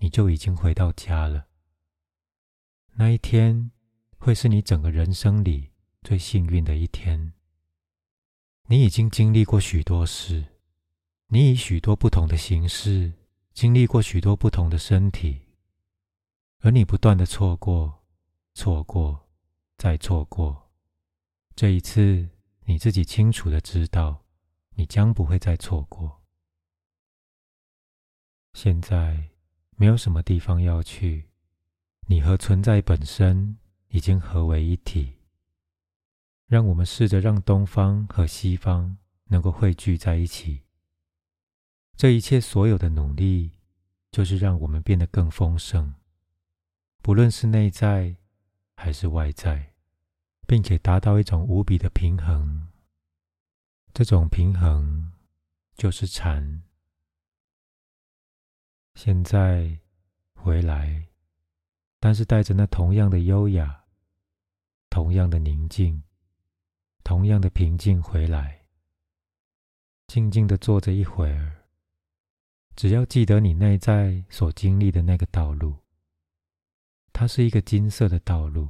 [0.00, 1.46] 你就已经回到家了。
[2.96, 3.70] 那一天
[4.18, 5.70] 会是你整个人生里
[6.02, 7.32] 最幸运的一天。
[8.66, 10.44] 你已经经历过许多事，
[11.28, 13.14] 你以许多不同的形式
[13.54, 15.40] 经历过许多不同的身体，
[16.58, 18.04] 而你不断的错过、
[18.52, 19.26] 错过、
[19.78, 20.70] 再错过。
[21.56, 22.28] 这一次，
[22.66, 24.22] 你自己清楚的知道，
[24.74, 26.20] 你将不会再错过。
[28.60, 29.28] 现在
[29.76, 31.28] 没有什么地方要去，
[32.08, 33.56] 你和存在本身
[33.90, 35.18] 已经合为一体。
[36.48, 40.64] 让我们试着让东方和西方能够汇聚在一起。
[41.96, 43.52] 这一切所有的努力，
[44.10, 45.94] 就是让我们变得更丰盛，
[47.00, 48.16] 不论是内在
[48.74, 49.72] 还是外在，
[50.48, 52.66] 并且达到一种无比的平衡。
[53.94, 55.12] 这种平衡
[55.76, 56.64] 就是禅。
[59.00, 59.78] 现在
[60.34, 61.06] 回来，
[62.00, 63.84] 但是带着那同样的优雅、
[64.90, 66.02] 同样的宁静、
[67.04, 68.66] 同样的平静回来，
[70.08, 71.64] 静静的坐着一会儿。
[72.74, 75.76] 只要记得你内在所经历的那个道路，
[77.12, 78.68] 它是一个金色的道路。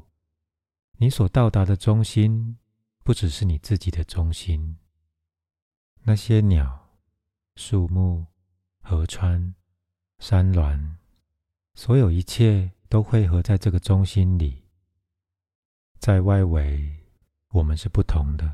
[0.99, 2.59] 你所到达的中心，
[3.03, 4.77] 不只是你自己的中心。
[6.03, 6.99] 那些鸟、
[7.57, 8.27] 树木、
[8.83, 9.55] 河川。
[10.19, 10.97] 山峦，
[11.75, 14.65] 所有一切都汇合在这个中心里。
[15.99, 16.97] 在外围，
[17.51, 18.47] 我们是不同的；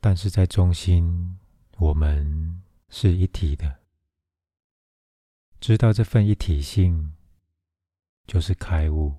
[0.00, 1.38] 但是在中心，
[1.78, 3.80] 我们是一体的。
[5.60, 7.12] 知道这份一体性，
[8.26, 9.14] 就是开悟。